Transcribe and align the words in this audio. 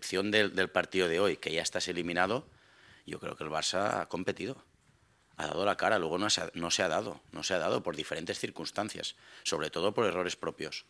excepción 0.00 0.30
del, 0.30 0.54
del 0.54 0.70
partido 0.70 1.08
de 1.08 1.20
hoy, 1.20 1.36
que 1.36 1.52
ya 1.52 1.60
estás 1.60 1.88
eliminado, 1.88 2.48
yo 3.04 3.20
creo 3.20 3.36
que 3.36 3.44
el 3.44 3.50
Barça 3.50 4.00
ha 4.00 4.08
competido 4.08 4.64
ha 5.40 5.46
dado 5.46 5.64
la 5.64 5.76
cara, 5.76 5.98
luego 5.98 6.18
no 6.18 6.28
se, 6.28 6.42
ha, 6.42 6.50
no 6.52 6.70
se 6.70 6.82
ha 6.82 6.88
dado, 6.88 7.22
no 7.32 7.42
se 7.42 7.54
ha 7.54 7.58
dado 7.58 7.82
por 7.82 7.96
diferentes 7.96 8.38
circunstancias, 8.38 9.16
sobre 9.42 9.70
todo 9.70 9.94
por 9.94 10.04
errores 10.04 10.36
propios. 10.36 10.84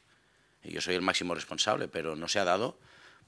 Yo 0.64 0.80
soy 0.80 0.96
el 0.96 1.02
máximo 1.02 1.36
responsable, 1.36 1.86
pero 1.86 2.16
no 2.16 2.26
se 2.26 2.40
ha 2.40 2.44
dado, 2.44 2.76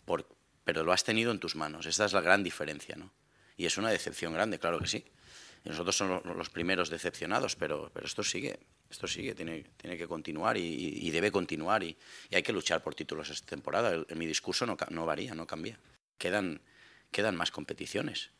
por, 0.04 0.26
pero 0.64 0.82
lo 0.82 0.92
has 0.92 1.04
tenido 1.04 1.30
en 1.30 1.38
tus 1.38 1.54
manos. 1.54 1.86
Esta 1.86 2.06
es 2.06 2.12
la 2.12 2.20
gran 2.22 2.42
diferencia, 2.42 2.96
¿no? 2.96 3.12
Y 3.56 3.66
es 3.66 3.78
una 3.78 3.90
decepción 3.90 4.32
grande, 4.32 4.58
claro 4.58 4.80
que 4.80 4.88
sí. 4.88 5.04
Nosotros 5.62 5.96
somos 5.96 6.24
los 6.24 6.50
primeros 6.50 6.90
decepcionados, 6.90 7.54
pero, 7.54 7.92
pero 7.94 8.06
esto 8.06 8.24
sigue, 8.24 8.58
esto 8.92 9.08
sigue, 9.08 9.34
tiene, 9.34 9.64
tiene 9.76 9.96
que 9.96 10.06
continuar 10.06 10.56
y, 10.56 11.10
debe 11.10 11.32
continuar 11.32 11.82
y, 11.82 11.96
hay 12.30 12.42
que 12.42 12.52
luchar 12.52 12.82
por 12.82 12.94
títulos 12.94 13.30
esta 13.30 13.46
temporada. 13.46 13.90
El, 13.90 14.06
mi 14.16 14.26
discurso 14.26 14.64
no, 14.66 14.76
no 14.90 15.04
varía, 15.04 15.34
no 15.34 15.46
cambia. 15.46 15.78
Quedan, 16.18 16.60
quedan 17.10 17.34
más 17.34 17.50
competiciones 17.50 18.30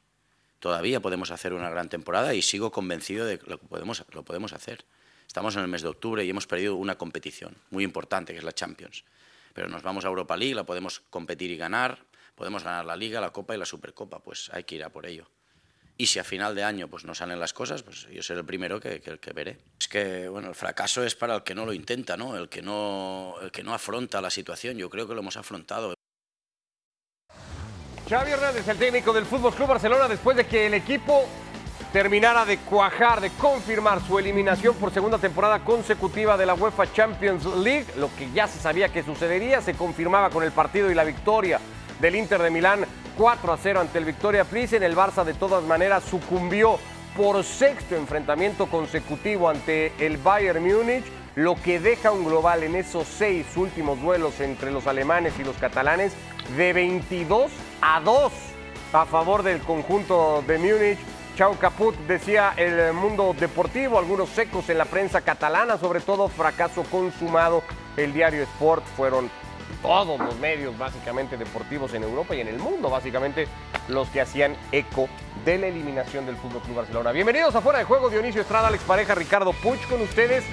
todavía 0.63 1.01
podemos 1.01 1.33
hacer 1.33 1.55
una 1.55 1.69
gran 1.71 1.89
temporada 1.89 2.35
y 2.35 2.41
sigo 2.41 2.71
convencido 2.71 3.27
de 3.27 3.41
que 3.41 3.51
lo 3.51 3.59
podemos, 3.59 4.05
lo 4.13 4.23
podemos 4.23 4.53
hacer. 4.53 4.85
Estamos 5.27 5.57
en 5.57 5.63
el 5.63 5.69
mes 5.69 5.83
de 5.83 5.89
octubre 5.89 6.25
y 6.25 6.31
hemos 6.31 6.47
perdido 6.47 6.77
una 6.77 6.97
competición 6.97 7.57
muy 7.71 7.83
importante, 7.83 8.33
que 8.33 8.39
es 8.39 8.45
la 8.45 8.53
Champions. 8.53 9.05
Pero 9.55 9.69
nos 9.69 9.83
vamos 9.83 10.05
a 10.05 10.09
Europa 10.09 10.37
League, 10.37 10.55
la 10.55 10.65
podemos 10.65 11.01
competir 11.11 11.51
y 11.51 11.57
ganar, 11.57 12.05
podemos 12.37 12.63
ganar 12.63 12.85
la 12.85 12.95
Liga, 12.95 13.21
la 13.21 13.31
Copa 13.31 13.57
y 13.57 13.59
la 13.59 13.67
Supercopa, 13.67 14.21
pues 14.21 14.51
hay 14.53 14.63
que 14.63 14.77
ir 14.77 14.85
a 14.85 14.91
por 14.91 15.05
ello. 15.05 15.29
Y 15.99 16.07
si 16.07 16.21
a 16.21 16.25
final 16.25 16.55
de 16.55 16.63
año 16.63 16.87
pues, 16.87 17.05
no 17.05 17.15
salen 17.15 17.41
las 17.41 17.53
cosas, 17.53 17.83
pues 17.83 18.07
yo 18.09 18.23
seré 18.23 18.41
el 18.41 18.47
primero 18.47 18.79
que, 18.79 19.01
que, 19.01 19.33
veré. 19.33 19.59
Que 19.93 20.27
bueno, 20.27 20.49
el 20.49 20.55
fracaso 20.55 21.05
es 21.05 21.15
para 21.15 21.35
el 21.35 21.43
que 21.43 21.55
no 21.55 21.67
lo 21.67 21.75
intenta, 21.75 22.17
¿no? 22.17 22.35
El, 22.35 22.49
que 22.49 22.63
no, 22.63 23.35
el 23.43 23.51
que 23.51 23.63
no 23.63 23.75
afronta 23.75 24.23
la 24.23 24.31
situación. 24.31 24.79
Yo 24.79 24.89
creo 24.89 25.07
que 25.07 25.13
lo 25.13 25.21
hemos 25.21 25.37
afrontado. 25.37 25.93
Xavi 28.09 28.31
Hernández, 28.31 28.67
el 28.67 28.79
técnico 28.79 29.13
del 29.13 29.27
Fútbol 29.27 29.53
Club 29.53 29.69
Barcelona, 29.69 30.09
después 30.09 30.35
de 30.35 30.47
que 30.47 30.65
el 30.65 30.73
equipo 30.73 31.27
terminara 31.93 32.47
de 32.47 32.57
cuajar, 32.57 33.21
de 33.21 33.29
confirmar 33.33 34.01
su 34.07 34.19
eliminación 34.19 34.75
por 34.77 34.95
segunda 34.95 35.19
temporada 35.19 35.63
consecutiva 35.63 36.39
de 36.39 36.47
la 36.47 36.55
UEFA 36.55 36.91
Champions 36.91 37.45
League, 37.45 37.85
lo 37.99 38.09
que 38.17 38.33
ya 38.33 38.49
se 38.49 38.59
sabía 38.61 38.89
que 38.89 39.03
sucedería, 39.03 39.61
se 39.61 39.75
confirmaba 39.75 40.31
con 40.31 40.43
el 40.43 40.53
partido 40.53 40.91
y 40.91 40.95
la 40.95 41.05
victoria 41.05 41.61
del 42.01 42.17
Inter 42.17 42.41
de 42.41 42.49
Milán 42.49 42.87
4 43.19 43.53
a 43.53 43.59
0 43.59 43.81
ante 43.81 43.99
el 43.99 44.07
Victoria 44.07 44.45
Plizen. 44.45 44.83
El 44.83 44.97
Barça 44.97 45.23
de 45.23 45.35
todas 45.35 45.63
maneras 45.65 46.03
sucumbió 46.05 46.79
por 47.17 47.43
sexto 47.45 47.97
enfrentamiento 47.97 48.67
consecutivo 48.67 49.49
ante 49.49 49.93
el 49.99 50.17
Bayern 50.17 50.63
Múnich, 50.63 51.05
lo 51.35 51.55
que 51.55 51.81
deja 51.81 52.11
un 52.11 52.25
global 52.25 52.63
en 52.63 52.75
esos 52.75 53.07
seis 53.07 53.47
últimos 53.57 54.01
duelos 54.01 54.41
entre 54.41 54.71
los 54.71 54.87
alemanes 54.87 55.35
y 55.39 55.45
los 55.45 55.57
catalanes 55.57 56.13
de 56.57 56.73
22 56.73 57.51
a 57.81 58.01
2 58.01 58.33
a 58.93 59.07
favor 59.07 59.43
del 59.43 59.61
conjunto 59.61 60.43
de 60.47 60.59
Múnich. 60.59 60.99
Chau 61.37 61.57
Caput 61.57 61.97
decía 62.07 62.53
el 62.57 62.93
mundo 62.93 63.35
deportivo, 63.39 63.99
algunos 63.99 64.29
secos 64.29 64.69
en 64.69 64.77
la 64.77 64.85
prensa 64.85 65.23
catalana, 65.23 65.79
sobre 65.79 66.01
todo 66.01 66.29
fracaso 66.29 66.85
consumado. 66.85 67.63
El 67.97 68.13
diario 68.13 68.43
Sport 68.43 68.85
fueron 68.97 69.31
todos 69.81 70.19
los 70.19 70.39
medios 70.39 70.77
básicamente 70.77 71.37
deportivos 71.37 71.95
en 71.95 72.03
Europa 72.03 72.35
y 72.35 72.41
en 72.41 72.49
el 72.49 72.59
mundo 72.59 72.91
básicamente 72.91 73.49
los 73.89 74.09
que 74.09 74.21
hacían 74.21 74.57
eco 74.71 75.09
de 75.45 75.59
la 75.59 75.67
eliminación 75.67 76.25
del 76.25 76.37
Fútbol 76.37 76.63
Club 76.63 76.77
Barcelona. 76.77 77.11
Bienvenidos 77.11 77.55
a 77.55 77.61
Fuera 77.61 77.81
de 77.81 77.85
Juego, 77.85 78.11
Dionisio 78.11 78.43
Estrada, 78.43 78.69
Alex 78.69 78.85
Pareja, 78.85 79.15
Ricardo 79.15 79.53
Puch 79.53 79.89
con 79.89 80.01
ustedes. 80.01 80.45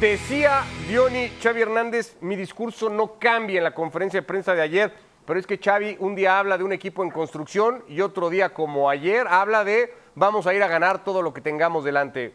Decía 0.00 0.64
Diony 0.88 1.30
Xavi 1.40 1.62
Hernández, 1.62 2.16
mi 2.20 2.34
discurso 2.34 2.90
no 2.90 3.18
cambia 3.18 3.58
en 3.58 3.64
la 3.64 3.74
conferencia 3.74 4.20
de 4.20 4.26
prensa 4.26 4.54
de 4.54 4.62
ayer, 4.62 4.92
pero 5.24 5.38
es 5.38 5.46
que 5.46 5.58
Xavi 5.58 5.96
un 6.00 6.16
día 6.16 6.38
habla 6.38 6.58
de 6.58 6.64
un 6.64 6.72
equipo 6.72 7.04
en 7.04 7.10
construcción 7.10 7.84
y 7.88 8.00
otro 8.00 8.28
día 8.28 8.52
como 8.52 8.90
ayer 8.90 9.26
habla 9.28 9.64
de 9.64 9.94
vamos 10.16 10.46
a 10.46 10.54
ir 10.54 10.62
a 10.62 10.68
ganar 10.68 11.04
todo 11.04 11.22
lo 11.22 11.32
que 11.32 11.40
tengamos 11.40 11.84
delante. 11.84 12.34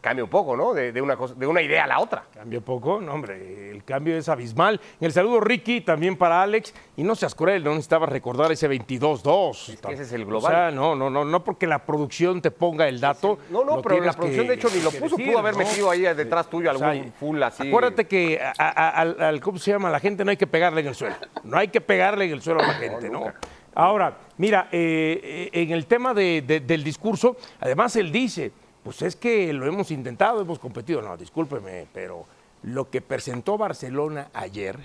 Cambia 0.00 0.24
un 0.24 0.30
poco, 0.30 0.56
¿no? 0.56 0.74
De, 0.74 0.92
de, 0.92 1.02
una 1.02 1.16
cosa, 1.16 1.34
de 1.34 1.46
una 1.46 1.60
idea 1.60 1.84
a 1.84 1.86
la 1.88 1.98
otra. 1.98 2.24
Cambia 2.32 2.60
poco, 2.60 3.00
no, 3.00 3.12
hombre, 3.12 3.70
el 3.70 3.82
cambio 3.84 4.16
es 4.16 4.28
abismal. 4.28 4.80
En 5.00 5.06
el 5.06 5.12
saludo, 5.12 5.40
Ricky, 5.40 5.80
también 5.80 6.16
para 6.16 6.42
Alex. 6.42 6.72
Y 6.96 7.02
no 7.02 7.14
seas 7.14 7.34
cruel, 7.34 7.64
no 7.64 7.70
necesitaba 7.70 8.06
recordar 8.06 8.52
ese 8.52 8.70
22-2. 8.70 9.72
Es 9.72 9.80
que 9.80 9.92
ese 9.92 10.02
es 10.04 10.12
el 10.12 10.24
global. 10.24 10.52
O 10.52 10.56
sea, 10.56 10.70
no, 10.70 10.94
no, 10.94 11.10
no, 11.10 11.24
no 11.24 11.42
porque 11.42 11.66
la 11.66 11.84
producción 11.84 12.40
te 12.40 12.50
ponga 12.50 12.88
el 12.88 13.00
dato. 13.00 13.38
No, 13.50 13.64
no, 13.64 13.82
pero 13.82 14.00
la 14.00 14.12
producción, 14.12 14.44
que, 14.44 14.50
de 14.50 14.54
hecho, 14.54 14.68
ni 14.72 14.80
lo 14.80 14.90
puso. 14.90 15.16
Decir, 15.16 15.26
pudo 15.26 15.38
haber 15.38 15.54
¿no? 15.54 15.58
metido 15.58 15.90
ahí 15.90 16.02
detrás 16.02 16.48
tuyo 16.48 16.70
algún 16.70 16.88
o 16.88 16.92
sea, 16.92 17.12
full 17.18 17.42
así. 17.42 17.68
Acuérdate 17.68 18.06
que 18.06 18.40
a, 18.40 18.52
a, 18.58 18.88
al, 18.90 19.20
al, 19.20 19.40
¿cómo 19.40 19.58
se 19.58 19.72
llama? 19.72 19.90
La 19.90 20.00
gente 20.00 20.24
no 20.24 20.30
hay 20.30 20.36
que 20.36 20.46
pegarle 20.46 20.80
en 20.80 20.88
el 20.88 20.94
suelo. 20.94 21.16
No 21.42 21.58
hay 21.58 21.68
que 21.68 21.80
pegarle 21.80 22.26
en 22.26 22.32
el 22.32 22.42
suelo 22.42 22.60
a 22.60 22.66
la 22.66 22.74
gente, 22.74 23.10
¿no? 23.10 23.32
Ahora, 23.74 24.16
mira, 24.38 24.68
eh, 24.72 25.50
en 25.52 25.70
el 25.70 25.86
tema 25.86 26.12
de, 26.12 26.42
de, 26.42 26.60
del 26.60 26.82
discurso, 26.82 27.36
además 27.60 27.94
él 27.96 28.10
dice 28.10 28.52
pues 28.88 29.02
es 29.02 29.16
que 29.16 29.52
lo 29.52 29.66
hemos 29.66 29.90
intentado, 29.90 30.40
hemos 30.40 30.58
competido. 30.58 31.02
No, 31.02 31.14
discúlpeme, 31.14 31.86
pero 31.92 32.24
lo 32.62 32.88
que 32.88 33.02
presentó 33.02 33.58
Barcelona 33.58 34.30
ayer, 34.32 34.78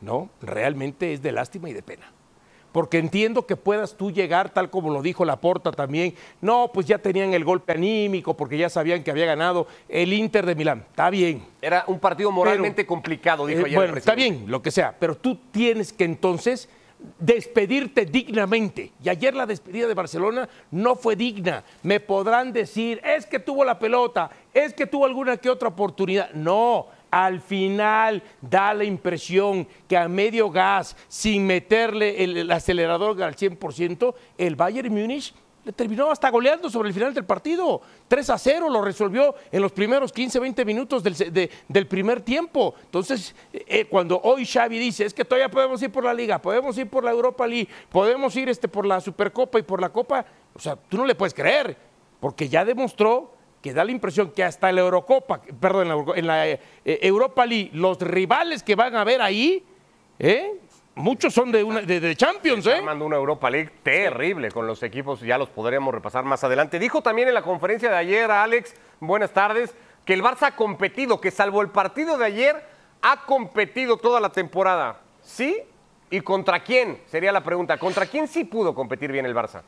¿no? 0.00 0.30
Realmente 0.40 1.12
es 1.12 1.20
de 1.20 1.32
lástima 1.32 1.68
y 1.68 1.74
de 1.74 1.82
pena. 1.82 2.10
Porque 2.72 2.96
entiendo 2.96 3.44
que 3.44 3.54
puedas 3.54 3.98
tú 3.98 4.10
llegar, 4.10 4.48
tal 4.48 4.70
como 4.70 4.90
lo 4.90 5.02
dijo 5.02 5.26
Laporta 5.26 5.72
también, 5.72 6.14
no, 6.40 6.70
pues 6.72 6.86
ya 6.86 6.96
tenían 6.96 7.34
el 7.34 7.44
golpe 7.44 7.74
anímico 7.74 8.34
porque 8.34 8.56
ya 8.56 8.70
sabían 8.70 9.04
que 9.04 9.10
había 9.10 9.26
ganado 9.26 9.66
el 9.90 10.14
Inter 10.14 10.46
de 10.46 10.54
Milán. 10.54 10.86
Está 10.88 11.10
bien. 11.10 11.44
Era 11.60 11.84
un 11.86 12.00
partido 12.00 12.32
moralmente 12.32 12.76
pero, 12.76 12.88
complicado, 12.88 13.44
dijo 13.44 13.60
eh, 13.60 13.64
ayer. 13.66 13.76
Bueno, 13.76 13.94
está 13.98 14.14
bien, 14.14 14.44
lo 14.46 14.62
que 14.62 14.70
sea, 14.70 14.96
pero 14.98 15.14
tú 15.14 15.38
tienes 15.52 15.92
que 15.92 16.04
entonces 16.04 16.70
despedirte 17.18 18.04
dignamente. 18.04 18.92
Y 19.02 19.08
ayer 19.08 19.34
la 19.34 19.46
despedida 19.46 19.86
de 19.86 19.94
Barcelona 19.94 20.48
no 20.70 20.96
fue 20.96 21.16
digna. 21.16 21.64
Me 21.82 22.00
podrán 22.00 22.52
decir, 22.52 23.00
es 23.04 23.26
que 23.26 23.38
tuvo 23.38 23.64
la 23.64 23.78
pelota, 23.78 24.30
es 24.52 24.74
que 24.74 24.86
tuvo 24.86 25.04
alguna 25.04 25.36
que 25.36 25.50
otra 25.50 25.68
oportunidad. 25.68 26.30
No, 26.32 26.86
al 27.10 27.40
final 27.40 28.22
da 28.40 28.74
la 28.74 28.84
impresión 28.84 29.66
que 29.88 29.96
a 29.96 30.08
medio 30.08 30.50
gas, 30.50 30.96
sin 31.08 31.46
meterle 31.46 32.22
el, 32.24 32.36
el 32.36 32.50
acelerador 32.50 33.22
al 33.22 33.36
100%, 33.36 34.14
el 34.36 34.56
Bayern 34.56 34.92
Múnich 34.92 35.34
terminó 35.72 36.10
hasta 36.10 36.30
goleando 36.30 36.70
sobre 36.70 36.88
el 36.88 36.94
final 36.94 37.14
del 37.14 37.24
partido. 37.24 37.80
3 38.08 38.30
a 38.30 38.38
0 38.38 38.68
lo 38.70 38.82
resolvió 38.82 39.34
en 39.50 39.62
los 39.62 39.72
primeros 39.72 40.12
15, 40.12 40.38
20 40.38 40.64
minutos 40.64 41.02
del, 41.02 41.14
de, 41.14 41.50
del 41.68 41.86
primer 41.86 42.20
tiempo. 42.20 42.74
Entonces, 42.82 43.34
eh, 43.52 43.86
cuando 43.86 44.20
hoy 44.22 44.46
Xavi 44.46 44.78
dice, 44.78 45.04
es 45.04 45.14
que 45.14 45.24
todavía 45.24 45.50
podemos 45.50 45.82
ir 45.82 45.90
por 45.90 46.04
la 46.04 46.14
Liga, 46.14 46.40
podemos 46.40 46.76
ir 46.78 46.88
por 46.88 47.04
la 47.04 47.10
Europa 47.10 47.46
League, 47.46 47.68
podemos 47.90 48.34
ir 48.36 48.48
este, 48.48 48.68
por 48.68 48.86
la 48.86 49.00
Supercopa 49.00 49.58
y 49.58 49.62
por 49.62 49.80
la 49.80 49.90
Copa, 49.90 50.24
o 50.54 50.58
sea, 50.58 50.76
tú 50.76 50.96
no 50.96 51.04
le 51.04 51.14
puedes 51.14 51.34
creer, 51.34 51.76
porque 52.20 52.48
ya 52.48 52.64
demostró 52.64 53.32
que 53.62 53.72
da 53.72 53.84
la 53.84 53.90
impresión 53.90 54.30
que 54.30 54.44
hasta 54.44 54.70
la 54.72 54.80
Eurocopa, 54.80 55.42
perdón, 55.60 55.88
en 55.88 55.88
la, 55.88 56.16
en 56.16 56.26
la 56.26 56.48
eh, 56.48 56.60
Europa 56.84 57.44
League, 57.44 57.70
los 57.72 57.98
rivales 58.00 58.62
que 58.62 58.74
van 58.74 58.96
a 58.96 59.04
ver 59.04 59.20
ahí, 59.20 59.64
¿eh? 60.18 60.60
Muchos 60.98 61.32
son 61.32 61.50
de, 61.50 61.64
una, 61.64 61.80
de, 61.80 62.00
de 62.00 62.16
Champions, 62.16 62.66
¿eh? 62.66 62.76
Armando 62.76 63.06
una 63.06 63.16
Europa 63.16 63.48
League 63.48 63.70
terrible 63.82 64.50
con 64.50 64.66
los 64.66 64.82
equipos, 64.82 65.20
ya 65.20 65.38
los 65.38 65.48
podremos 65.48 65.94
repasar 65.94 66.24
más 66.24 66.44
adelante. 66.44 66.78
Dijo 66.78 67.00
también 67.00 67.28
en 67.28 67.34
la 67.34 67.42
conferencia 67.42 67.88
de 67.90 67.96
ayer, 67.96 68.30
Alex, 68.30 68.74
buenas 69.00 69.32
tardes, 69.32 69.74
que 70.04 70.14
el 70.14 70.22
Barça 70.22 70.48
ha 70.48 70.56
competido, 70.56 71.20
que 71.20 71.30
salvo 71.30 71.62
el 71.62 71.70
partido 71.70 72.18
de 72.18 72.26
ayer, 72.26 72.64
ha 73.02 73.24
competido 73.24 73.96
toda 73.96 74.20
la 74.20 74.30
temporada. 74.30 75.00
¿Sí? 75.22 75.62
¿Y 76.10 76.20
contra 76.20 76.60
quién? 76.60 77.00
Sería 77.06 77.32
la 77.32 77.42
pregunta. 77.42 77.76
¿Contra 77.78 78.06
quién 78.06 78.26
sí 78.26 78.44
pudo 78.44 78.74
competir 78.74 79.12
bien 79.12 79.26
el 79.26 79.34
Barça? 79.34 79.62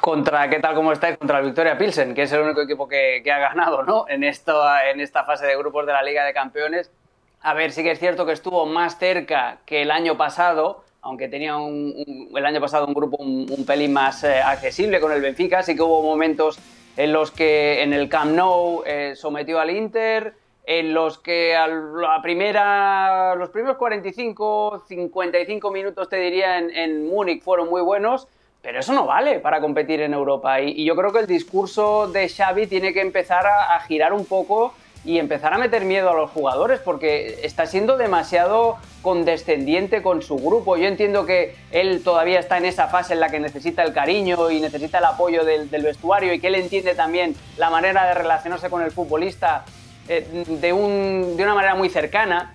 Contra, 0.00 0.48
¿qué 0.48 0.60
tal 0.60 0.74
como 0.74 0.92
estáis? 0.92 1.16
Contra 1.16 1.38
el 1.38 1.46
Victoria 1.46 1.76
Pilsen, 1.76 2.14
que 2.14 2.22
es 2.22 2.32
el 2.32 2.42
único 2.42 2.60
equipo 2.60 2.86
que, 2.86 3.22
que 3.24 3.32
ha 3.32 3.38
ganado, 3.38 3.82
¿no? 3.82 4.06
En, 4.08 4.22
esto, 4.22 4.62
en 4.84 5.00
esta 5.00 5.24
fase 5.24 5.46
de 5.46 5.56
grupos 5.56 5.86
de 5.86 5.92
la 5.92 6.02
Liga 6.02 6.24
de 6.24 6.32
Campeones 6.32 6.90
a 7.40 7.54
ver, 7.54 7.72
sí 7.72 7.82
que 7.82 7.92
es 7.92 7.98
cierto 7.98 8.26
que 8.26 8.32
estuvo 8.32 8.66
más 8.66 8.98
cerca 8.98 9.58
que 9.64 9.82
el 9.82 9.90
año 9.90 10.16
pasado, 10.16 10.82
aunque 11.02 11.28
tenía 11.28 11.56
el 11.56 12.46
año 12.46 12.60
pasado 12.60 12.86
un 12.86 12.94
grupo 12.94 13.16
un, 13.18 13.46
un 13.50 13.64
pelín 13.64 13.92
más 13.92 14.24
eh, 14.24 14.40
accesible 14.40 15.00
con 15.00 15.12
el 15.12 15.20
Benfica, 15.20 15.62
sí 15.62 15.76
que 15.76 15.82
hubo 15.82 16.02
momentos 16.02 16.58
en 16.96 17.12
los 17.12 17.30
que 17.30 17.82
en 17.82 17.92
el 17.92 18.08
Camp 18.08 18.32
Nou 18.32 18.82
eh, 18.84 19.12
sometió 19.14 19.60
al 19.60 19.70
Inter, 19.70 20.34
en 20.66 20.92
los 20.92 21.18
que 21.18 21.54
a 21.54 21.68
la 21.68 22.20
primera, 22.20 23.36
los 23.36 23.50
primeros 23.50 23.76
45, 23.76 24.84
55 24.88 25.70
minutos, 25.70 26.08
te 26.08 26.16
diría, 26.16 26.58
en, 26.58 26.74
en 26.74 27.08
Múnich 27.08 27.40
fueron 27.40 27.70
muy 27.70 27.80
buenos, 27.82 28.26
pero 28.60 28.80
eso 28.80 28.92
no 28.92 29.06
vale 29.06 29.38
para 29.38 29.60
competir 29.60 30.00
en 30.00 30.12
Europa. 30.12 30.60
Y, 30.60 30.84
yo 30.84 30.96
creo 30.96 31.12
que 31.12 31.20
el 31.20 31.28
discurso 31.28 32.08
de 32.08 32.28
Xavi 32.28 32.66
tiene 32.66 32.92
que 32.92 33.00
empezar 33.00 33.46
a 33.46 33.78
girar 33.86 34.12
un 34.12 34.26
poco 34.26 34.74
y 35.08 35.18
empezar 35.18 35.54
a 35.54 35.58
meter 35.58 35.86
miedo 35.86 36.10
a 36.10 36.14
los 36.14 36.30
jugadores 36.30 36.80
porque 36.80 37.40
está 37.42 37.64
siendo 37.64 37.96
demasiado 37.96 38.76
condescendiente 39.00 40.02
con 40.02 40.20
su 40.20 40.36
grupo. 40.36 40.76
Yo 40.76 40.86
entiendo 40.86 41.24
que 41.24 41.56
él 41.70 42.02
todavía 42.04 42.38
está 42.38 42.58
en 42.58 42.66
esa 42.66 42.88
fase 42.88 43.14
en 43.14 43.20
la 43.20 43.30
que 43.30 43.40
necesita 43.40 43.82
el 43.84 43.94
cariño 43.94 44.50
y 44.50 44.60
necesita 44.60 44.98
el 44.98 45.06
apoyo 45.06 45.46
del, 45.46 45.70
vestuario 45.70 46.34
y 46.34 46.40
que 46.40 46.48
él 46.48 46.56
entiende 46.56 46.94
también 46.94 47.34
la 47.56 47.70
manera 47.70 48.06
de 48.06 48.12
relacionarse 48.12 48.68
con 48.68 48.82
el 48.82 48.90
futbolista 48.90 49.64
eh, 50.10 50.44
de, 50.46 50.72
un, 50.74 51.38
de 51.38 51.42
una 51.42 51.54
manera 51.54 51.74
muy 51.74 51.88
cercana, 51.88 52.54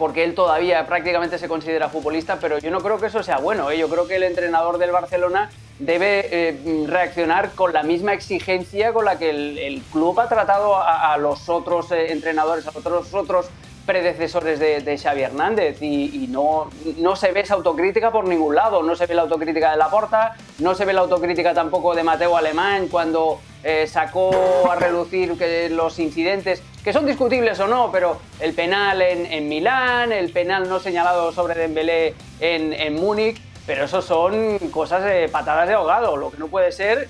porque 0.00 0.24
él 0.24 0.34
todavía 0.34 0.86
prácticamente 0.86 1.38
se 1.38 1.46
considera 1.46 1.90
futbolista, 1.90 2.38
pero 2.40 2.56
yo 2.58 2.70
no 2.70 2.80
creo 2.80 2.98
que 2.98 3.08
eso 3.08 3.22
sea 3.22 3.36
bueno. 3.36 3.70
¿eh? 3.70 3.76
Yo 3.76 3.86
creo 3.90 4.08
que 4.08 4.16
el 4.16 4.22
entrenador 4.22 4.78
del 4.78 4.92
Barcelona 4.92 5.50
debe 5.78 6.26
eh, 6.32 6.86
reaccionar 6.86 7.50
con 7.50 7.74
la 7.74 7.82
misma 7.82 8.14
exigencia 8.14 8.94
con 8.94 9.04
la 9.04 9.18
que 9.18 9.28
el, 9.28 9.82
club 9.92 10.18
ha 10.18 10.26
tratado 10.26 10.74
a, 10.74 11.18
los 11.18 11.50
otros 11.50 11.92
eh, 11.92 12.12
entrenadores, 12.12 12.66
a 12.66 12.70
otros, 12.70 13.12
otros 13.12 13.50
predecesores 13.90 14.60
de, 14.60 14.98
Xavi 14.98 15.22
Hernández 15.22 15.82
y, 15.82 16.28
no, 16.28 16.70
no 16.98 17.16
se 17.16 17.32
ve 17.32 17.40
esa 17.40 17.54
autocrítica 17.54 18.12
por 18.12 18.24
ningún 18.24 18.54
lado. 18.54 18.84
No 18.84 18.94
se 18.94 19.06
ve 19.06 19.14
la 19.14 19.22
autocrítica 19.22 19.72
de 19.72 19.78
Laporta, 19.78 20.36
no 20.60 20.76
se 20.76 20.84
ve 20.84 20.92
la 20.92 21.00
autocrítica 21.00 21.52
tampoco 21.54 21.96
de 21.96 22.04
Mateo 22.04 22.36
Alemán 22.36 22.86
cuando 22.86 23.40
eh, 23.64 23.88
sacó 23.88 24.30
a 24.70 24.76
relucir 24.76 25.36
que 25.36 25.68
los 25.70 25.98
incidentes, 25.98 26.62
que 26.84 26.92
son 26.92 27.04
discutibles 27.04 27.58
o 27.58 27.66
no, 27.66 27.90
pero 27.90 28.20
el 28.38 28.54
penal 28.54 29.02
en, 29.02 29.48
Milán, 29.48 30.12
el 30.12 30.30
penal 30.30 30.68
no 30.68 30.78
señalado 30.78 31.32
sobre 31.32 31.56
Dembélé 31.56 32.14
en, 32.38 32.72
en 32.72 32.94
Múnich, 32.94 33.42
pero 33.66 33.86
eso 33.86 34.02
son 34.02 34.60
cosas 34.70 35.02
de 35.02 35.28
patadas 35.28 35.66
de 35.66 35.74
ahogado. 35.74 36.16
Lo 36.16 36.30
que 36.30 36.38
no 36.38 36.46
puede 36.46 36.70
ser, 36.70 37.08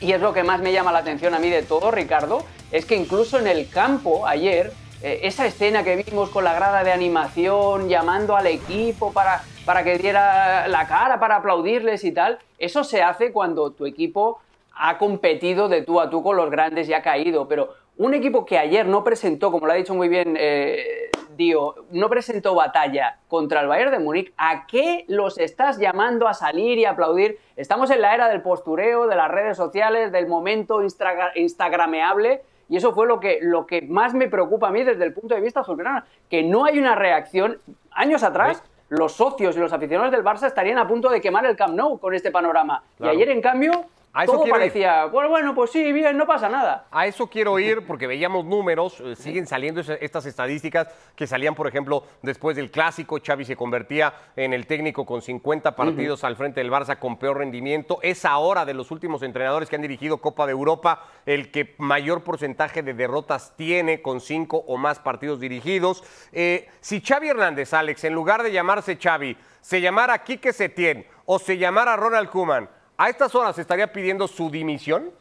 y 0.00 0.10
es 0.10 0.20
lo 0.20 0.32
que 0.32 0.42
más 0.42 0.60
me 0.60 0.72
llama 0.72 0.90
la 0.90 0.98
atención 0.98 1.32
a 1.34 1.38
mí 1.38 1.48
de 1.48 1.62
todo, 1.62 1.92
Ricardo, 1.92 2.44
es 2.72 2.86
que 2.86 2.96
incluso 2.96 3.38
en 3.38 3.46
el 3.46 3.70
campo 3.70 4.26
ayer 4.26 4.72
eh, 5.02 5.20
esa 5.22 5.46
escena 5.46 5.84
que 5.84 5.96
vimos 5.96 6.30
con 6.30 6.44
la 6.44 6.54
grada 6.54 6.82
de 6.82 6.92
animación, 6.92 7.88
llamando 7.88 8.36
al 8.36 8.46
equipo 8.46 9.12
para, 9.12 9.42
para 9.64 9.84
que 9.84 9.98
diera 9.98 10.66
la 10.66 10.86
cara, 10.88 11.20
para 11.20 11.36
aplaudirles 11.36 12.04
y 12.04 12.12
tal, 12.12 12.38
eso 12.58 12.82
se 12.82 13.02
hace 13.02 13.32
cuando 13.32 13.70
tu 13.70 13.86
equipo 13.86 14.40
ha 14.74 14.98
competido 14.98 15.68
de 15.68 15.82
tú 15.82 16.00
a 16.00 16.10
tú 16.10 16.22
con 16.22 16.36
los 16.36 16.50
grandes 16.50 16.88
y 16.88 16.94
ha 16.94 17.02
caído. 17.02 17.46
Pero 17.46 17.74
un 17.96 18.14
equipo 18.14 18.44
que 18.44 18.58
ayer 18.58 18.86
no 18.86 19.04
presentó, 19.04 19.50
como 19.50 19.66
lo 19.66 19.72
ha 19.72 19.76
dicho 19.76 19.94
muy 19.94 20.08
bien 20.08 20.36
eh, 20.38 21.10
Dio, 21.36 21.74
no 21.92 22.08
presentó 22.08 22.54
batalla 22.54 23.18
contra 23.28 23.60
el 23.60 23.68
Bayern 23.68 23.92
de 23.92 23.98
Múnich, 24.00 24.32
¿a 24.36 24.66
qué 24.66 25.04
los 25.06 25.38
estás 25.38 25.78
llamando 25.78 26.26
a 26.26 26.34
salir 26.34 26.78
y 26.78 26.84
aplaudir? 26.84 27.38
Estamos 27.56 27.90
en 27.90 28.00
la 28.00 28.14
era 28.14 28.28
del 28.28 28.42
postureo, 28.42 29.06
de 29.06 29.14
las 29.14 29.30
redes 29.30 29.56
sociales, 29.56 30.10
del 30.10 30.26
momento 30.26 30.80
instagrameable 30.82 32.42
y 32.68 32.76
eso 32.76 32.92
fue 32.92 33.06
lo 33.06 33.18
que, 33.18 33.38
lo 33.40 33.66
que 33.66 33.82
más 33.82 34.14
me 34.14 34.28
preocupa 34.28 34.68
a 34.68 34.70
mí 34.70 34.84
desde 34.84 35.04
el 35.04 35.14
punto 35.14 35.34
de 35.34 35.40
vista 35.40 35.60
azulgrana, 35.60 36.04
que 36.28 36.42
no 36.42 36.64
hay 36.64 36.78
una 36.78 36.94
reacción. 36.94 37.58
Años 37.90 38.22
atrás, 38.22 38.62
los 38.88 39.12
socios 39.12 39.56
y 39.56 39.60
los 39.60 39.72
aficionados 39.72 40.12
del 40.12 40.22
Barça 40.22 40.46
estarían 40.46 40.78
a 40.78 40.86
punto 40.86 41.08
de 41.08 41.20
quemar 41.20 41.46
el 41.46 41.56
Camp 41.56 41.74
Nou 41.74 41.98
con 41.98 42.14
este 42.14 42.30
panorama. 42.30 42.82
Y 43.00 43.08
ayer, 43.08 43.30
en 43.30 43.40
cambio, 43.40 43.86
a 44.18 44.24
eso 44.24 44.32
Todo 44.32 44.46
parecía, 44.46 45.04
bueno, 45.04 45.28
bueno, 45.28 45.54
pues 45.54 45.70
sí, 45.70 45.92
bien, 45.92 46.16
no 46.16 46.26
pasa 46.26 46.48
nada. 46.48 46.88
A 46.90 47.06
eso 47.06 47.28
quiero 47.28 47.56
ir 47.60 47.86
porque 47.86 48.08
veíamos 48.08 48.44
números, 48.44 48.98
eh, 48.98 49.14
siguen 49.14 49.46
saliendo 49.46 49.80
estas 49.80 50.26
estadísticas 50.26 50.88
que 51.14 51.28
salían, 51.28 51.54
por 51.54 51.68
ejemplo, 51.68 52.02
después 52.22 52.56
del 52.56 52.72
clásico, 52.72 53.20
Xavi 53.24 53.44
se 53.44 53.54
convertía 53.54 54.12
en 54.34 54.54
el 54.54 54.66
técnico 54.66 55.06
con 55.06 55.22
50 55.22 55.76
partidos 55.76 56.24
al 56.24 56.34
frente 56.34 56.58
del 56.58 56.68
Barça 56.68 56.98
con 56.98 57.16
peor 57.16 57.38
rendimiento. 57.38 58.00
Es 58.02 58.24
ahora 58.24 58.64
de 58.64 58.74
los 58.74 58.90
últimos 58.90 59.22
entrenadores 59.22 59.68
que 59.68 59.76
han 59.76 59.82
dirigido 59.82 60.18
Copa 60.18 60.46
de 60.46 60.52
Europa 60.52 61.04
el 61.24 61.52
que 61.52 61.76
mayor 61.78 62.24
porcentaje 62.24 62.82
de 62.82 62.94
derrotas 62.94 63.54
tiene 63.56 64.02
con 64.02 64.20
cinco 64.20 64.64
o 64.66 64.78
más 64.78 64.98
partidos 64.98 65.38
dirigidos. 65.38 66.02
Eh, 66.32 66.68
si 66.80 67.00
Xavi 67.00 67.28
Hernández, 67.28 67.72
Alex, 67.72 68.02
en 68.02 68.14
lugar 68.14 68.42
de 68.42 68.50
llamarse 68.50 68.98
Xavi, 69.00 69.36
se 69.60 69.80
llamara 69.80 70.24
Quique 70.24 70.52
Setién 70.52 71.06
o 71.24 71.38
se 71.38 71.56
llamara 71.56 71.94
Ronald 71.94 72.30
Koeman, 72.30 72.68
¿A 73.00 73.08
estas 73.08 73.32
horas 73.36 73.56
estaría 73.60 73.92
pidiendo 73.92 74.26
su 74.26 74.50
dimisión? 74.50 75.12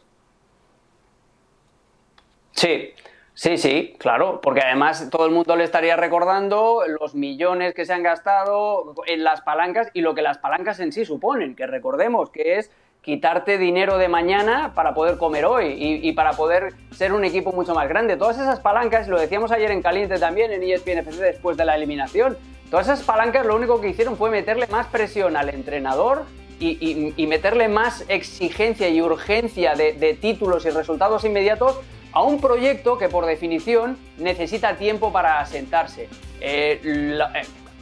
Sí, 2.53 2.89
sí, 3.35 3.55
sí, 3.59 3.95
claro, 3.99 4.41
porque 4.41 4.61
además 4.61 5.07
todo 5.11 5.27
el 5.27 5.31
mundo 5.31 5.55
le 5.55 5.63
estaría 5.63 5.95
recordando 5.95 6.81
los 6.87 7.13
millones 7.13 7.75
que 7.75 7.85
se 7.85 7.93
han 7.93 8.01
gastado 8.01 8.95
en 9.05 9.23
las 9.23 9.41
palancas 9.41 9.91
y 9.93 10.01
lo 10.01 10.15
que 10.15 10.23
las 10.23 10.39
palancas 10.39 10.79
en 10.79 10.91
sí 10.91 11.05
suponen, 11.05 11.55
que 11.55 11.67
recordemos 11.67 12.31
que 12.31 12.57
es 12.57 12.71
quitarte 13.03 13.59
dinero 13.59 13.99
de 13.99 14.07
mañana 14.07 14.73
para 14.73 14.95
poder 14.95 15.19
comer 15.19 15.45
hoy 15.45 15.75
y, 15.77 16.11
para 16.13 16.31
poder 16.31 16.73
ser 16.89 17.13
un 17.13 17.25
equipo 17.25 17.51
mucho 17.51 17.75
más 17.75 17.87
grande. 17.87 18.17
Todas 18.17 18.39
esas 18.39 18.59
palancas, 18.59 19.07
lo 19.07 19.19
decíamos 19.19 19.51
ayer 19.51 19.69
en 19.69 19.83
Caliente 19.83 20.17
también, 20.17 20.51
en 20.51 20.63
ESPN 20.63 20.97
FC 20.97 21.21
después 21.21 21.55
de 21.57 21.65
la 21.65 21.75
eliminación, 21.75 22.39
todas 22.71 22.87
esas 22.87 23.03
palancas 23.03 23.45
lo 23.45 23.55
único 23.55 23.79
que 23.79 23.89
hicieron 23.89 24.17
fue 24.17 24.31
meterle 24.31 24.65
más 24.65 24.87
presión 24.87 25.37
al 25.37 25.49
entrenador 25.49 26.25
y, 26.59 27.27
meterle 27.27 27.67
más 27.67 28.03
exigencia 28.07 28.89
y 28.89 29.01
urgencia 29.01 29.75
de, 29.75 30.17
títulos 30.19 30.65
y 30.65 30.69
resultados 30.69 31.23
inmediatos 31.23 31.79
a 32.13 32.23
un 32.23 32.39
proyecto 32.39 32.97
que 32.97 33.09
por 33.09 33.25
definición 33.25 33.97
necesita 34.17 34.75
tiempo 34.77 35.11
para 35.11 35.39
asentarse. 35.39 36.09
Eh, 36.41 36.81
eh, 36.83 37.19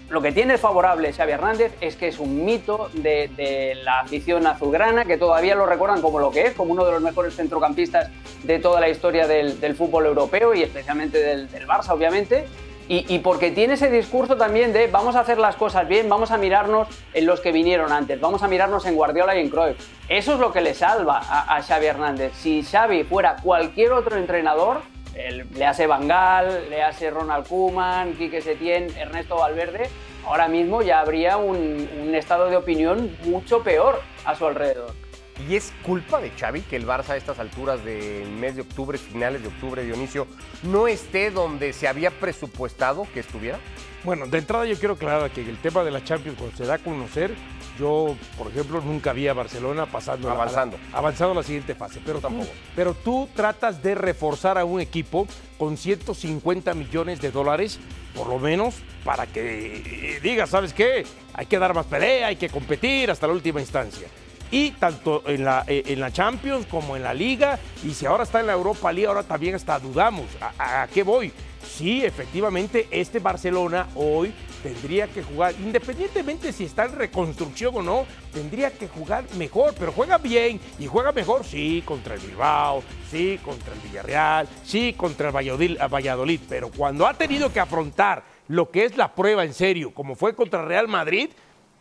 lo, 0.09 0.21
que 0.21 0.31
tiene 0.31 0.57
favorable 0.57 1.13
Xavi 1.13 1.31
Hernández 1.31 1.73
es 1.79 1.95
que 1.95 2.07
es 2.09 2.19
un 2.19 2.43
mito 2.43 2.89
de, 2.93 3.77
la 3.83 4.01
afición 4.01 4.45
azulgrana, 4.45 5.05
que 5.05 5.17
todavía 5.17 5.55
lo 5.55 5.65
recuerdan 5.65 6.01
como 6.01 6.19
lo 6.19 6.31
que 6.31 6.47
es, 6.47 6.53
como 6.53 6.73
uno 6.73 6.85
de 6.85 6.91
los 6.91 7.01
mejores 7.01 7.35
centrocampistas 7.35 8.09
de 8.43 8.59
toda 8.59 8.81
la 8.81 8.89
historia 8.89 9.27
del, 9.27 9.75
fútbol 9.75 10.05
europeo 10.05 10.53
y 10.53 10.63
especialmente 10.63 11.19
del, 11.19 11.49
del 11.49 11.67
Barça, 11.67 11.91
obviamente. 11.91 12.45
Y, 12.87 13.19
porque 13.19 13.49
tiene 13.49 13.73
ese 13.73 13.89
discurso 13.89 14.37
también 14.37 14.71
de 14.71 14.85
vamos 14.85 15.15
a 15.15 15.21
hacer 15.21 15.39
las 15.39 15.55
cosas 15.55 15.87
bien, 15.87 16.07
vamos 16.07 16.29
a 16.29 16.37
mirarnos 16.37 16.87
en 17.13 17.25
los 17.25 17.41
que 17.41 17.51
vinieron 17.51 17.91
antes, 17.91 18.19
vamos 18.19 18.43
a 18.43 18.47
mirarnos 18.47 18.85
en 18.85 18.95
Guardiola 18.95 19.35
y 19.35 19.41
en 19.41 19.49
Cruyff. 19.49 19.77
Eso 20.07 20.33
es 20.33 20.39
lo 20.39 20.51
que 20.51 20.61
le 20.61 20.75
salva 20.75 21.19
a, 21.19 21.61
Xavi 21.63 21.85
Hernández. 21.87 22.33
Si 22.35 22.61
Xavi 22.61 23.03
fuera 23.03 23.37
cualquier 23.41 23.91
otro 23.91 24.17
entrenador, 24.17 24.81
le 25.15 25.65
hace 25.65 25.87
Bangal, 25.87 26.69
le 26.69 26.83
hace 26.83 27.09
Ronald 27.09 27.47
Koeman, 27.47 28.13
Quique 28.13 28.41
Setién, 28.41 28.95
Ernesto 28.95 29.37
Valverde, 29.37 29.89
ahora 30.27 30.47
mismo 30.47 30.83
ya 30.83 30.99
habría 30.99 31.37
un 31.37 32.11
estado 32.13 32.49
de 32.49 32.57
opinión 32.57 33.17
mucho 33.23 33.63
peor 33.63 33.99
a 34.25 34.35
su 34.35 34.45
alrededor. 34.45 35.04
¿Y 35.49 35.55
es 35.55 35.73
culpa 35.83 36.21
de 36.21 36.31
Xavi 36.31 36.61
que 36.61 36.77
el 36.77 36.87
Barça 36.87 37.09
a 37.09 37.17
estas 37.17 37.39
alturas 37.39 37.83
del 37.83 38.29
mes 38.29 38.55
de 38.55 38.61
octubre, 38.61 38.97
finales 38.97 39.41
de 39.41 39.49
octubre, 39.49 39.83
Dionisio, 39.83 40.27
no 40.63 40.87
esté 40.87 41.29
donde 41.29 41.73
se 41.73 41.87
había 41.87 42.09
presupuestado 42.09 43.05
que 43.13 43.19
estuviera? 43.19 43.59
Bueno, 44.05 44.27
de 44.27 44.37
entrada 44.37 44.65
yo 44.65 44.77
quiero 44.77 44.93
aclarar 44.93 45.31
que 45.31 45.41
el 45.41 45.57
tema 45.57 45.83
de 45.83 45.91
la 45.91 46.03
Champions, 46.03 46.37
cuando 46.37 46.55
se 46.55 46.65
da 46.65 46.75
a 46.75 46.77
conocer, 46.77 47.35
yo, 47.77 48.15
por 48.37 48.47
ejemplo, 48.47 48.79
nunca 48.79 49.11
vi 49.11 49.27
a 49.27 49.33
Barcelona 49.33 49.87
pasando 49.87 50.29
avanzando, 50.29 50.77
a 50.93 50.99
avanzando 50.99 51.33
a 51.33 51.35
la 51.35 51.43
siguiente 51.43 51.75
fase, 51.75 51.99
pero 52.05 52.21
tampoco. 52.21 52.49
pero 52.75 52.93
tú 52.93 53.27
tratas 53.35 53.83
de 53.83 53.95
reforzar 53.95 54.57
a 54.57 54.63
un 54.63 54.79
equipo 54.79 55.27
con 55.57 55.75
150 55.75 56.73
millones 56.75 57.19
de 57.19 57.31
dólares, 57.31 57.79
por 58.15 58.27
lo 58.27 58.39
menos, 58.39 58.75
para 59.03 59.27
que 59.27 59.83
eh, 59.85 60.19
digas, 60.21 60.51
¿sabes 60.51 60.71
qué? 60.71 61.05
Hay 61.33 61.47
que 61.47 61.59
dar 61.59 61.73
más 61.73 61.87
pelea, 61.87 62.27
hay 62.27 62.37
que 62.37 62.47
competir 62.47 63.11
hasta 63.11 63.27
la 63.27 63.33
última 63.33 63.59
instancia 63.59 64.07
y 64.51 64.71
tanto 64.71 65.23
en 65.25 65.43
la, 65.43 65.63
eh, 65.67 65.83
en 65.87 65.99
la 65.99 66.11
Champions 66.11 66.65
como 66.67 66.95
en 66.95 67.03
la 67.03 67.13
Liga, 67.13 67.59
y 67.83 67.93
si 67.93 68.05
ahora 68.05 68.23
está 68.23 68.39
en 68.39 68.47
la 68.47 68.53
Europa 68.53 68.91
League, 68.91 69.07
ahora 69.07 69.23
también 69.23 69.55
hasta 69.55 69.79
dudamos. 69.79 70.25
¿A, 70.57 70.87
qué 70.93 71.03
voy? 71.03 71.31
Sí, 71.67 72.05
efectivamente, 72.05 72.87
este 72.91 73.19
Barcelona 73.19 73.87
hoy 73.95 74.33
tendría 74.61 75.07
que 75.07 75.23
jugar, 75.23 75.53
independientemente 75.59 76.51
si 76.51 76.65
está 76.65 76.85
en 76.85 76.93
reconstrucción 76.93 77.75
o 77.75 77.81
no, 77.81 78.05
tendría 78.33 78.71
que 78.71 78.87
jugar 78.87 79.25
mejor, 79.37 79.73
pero 79.77 79.91
juega 79.91 80.17
bien 80.17 80.59
y 80.79 80.87
juega 80.87 81.11
mejor, 81.11 81.43
sí, 81.43 81.83
contra 81.85 82.15
el 82.15 82.21
Bilbao, 82.21 82.83
sí, 83.11 83.39
contra 83.43 83.73
el 83.73 83.79
Villarreal, 83.81 84.47
sí, 84.63 84.93
contra 84.93 85.29
el 85.29 85.35
Valladolid, 85.35 85.77
Valladolid, 85.91 86.39
pero 86.47 86.69
cuando 86.69 87.05
ha 87.05 87.13
tenido 87.13 87.51
que 87.51 87.59
afrontar 87.59 88.23
lo 88.47 88.69
que 88.71 88.85
es 88.85 88.95
la 88.97 89.13
prueba 89.13 89.43
en 89.43 89.53
serio, 89.53 89.93
como 89.93 90.15
fue 90.15 90.35
contra 90.35 90.63
Real 90.65 90.87
Madrid, 90.87 91.29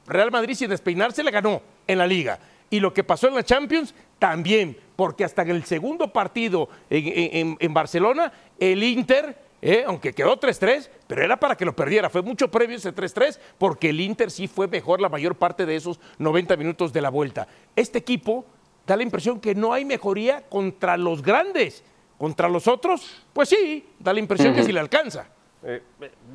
Real 0.07 0.31
Madrid 0.31 0.55
sin 0.55 0.71
despeinarse 0.71 1.23
le 1.23 1.31
ganó 1.31 1.63
en 1.87 1.99
la 1.99 2.07
liga. 2.07 2.39
Y 2.75 2.81
lo 2.81 2.93
que 2.93 3.05
pasó 3.05 3.29
en 3.29 3.37
la 3.37 3.45
Champions 3.45 3.95
también, 4.19 4.77
porque 4.97 5.23
hasta 5.23 5.43
en 5.43 5.51
el 5.51 5.65
segundo 5.65 6.13
partido 6.13 6.69
en, 6.91 7.73
Barcelona, 7.73 8.33
el 8.59 8.83
Inter, 8.83 9.39
eh, 9.63 9.85
aunque 9.87 10.13
quedó 10.13 10.41
3-3, 10.41 10.89
pero 11.07 11.23
era 11.23 11.39
para 11.39 11.57
que 11.57 11.65
lo 11.65 11.77
perdiera. 11.77 12.11
Fue 12.11 12.21
mucho 12.21 12.51
previo 12.51 12.77
ese 12.77 12.93
3-3, 12.93 13.39
porque 13.59 13.91
el 13.91 14.01
Inter 14.01 14.29
sí 14.29 14.49
fue 14.49 14.67
mejor 14.67 15.01
la 15.01 15.09
mayor 15.09 15.37
parte 15.37 15.67
de 15.67 15.77
esos 15.77 16.01
90 16.19 16.57
minutos 16.57 16.93
de 16.93 17.01
la 17.01 17.11
vuelta. 17.11 17.47
Este 17.77 17.99
equipo 17.99 18.45
da 18.85 18.97
la 18.97 19.05
impresión 19.05 19.39
que 19.39 19.55
no 19.55 19.73
hay 19.73 19.85
mejoría 19.85 20.43
contra 20.49 20.97
los 20.97 21.23
grandes. 21.23 21.85
Contra 22.19 22.49
los 22.49 22.67
otros, 22.67 23.23
pues 23.33 23.51
sí, 23.51 23.87
da 24.01 24.13
la 24.13 24.19
impresión 24.19 24.53
que 24.53 24.65
sí 24.65 24.73
le 24.73 24.81
alcanza. 24.81 25.29
Eh, 25.67 25.81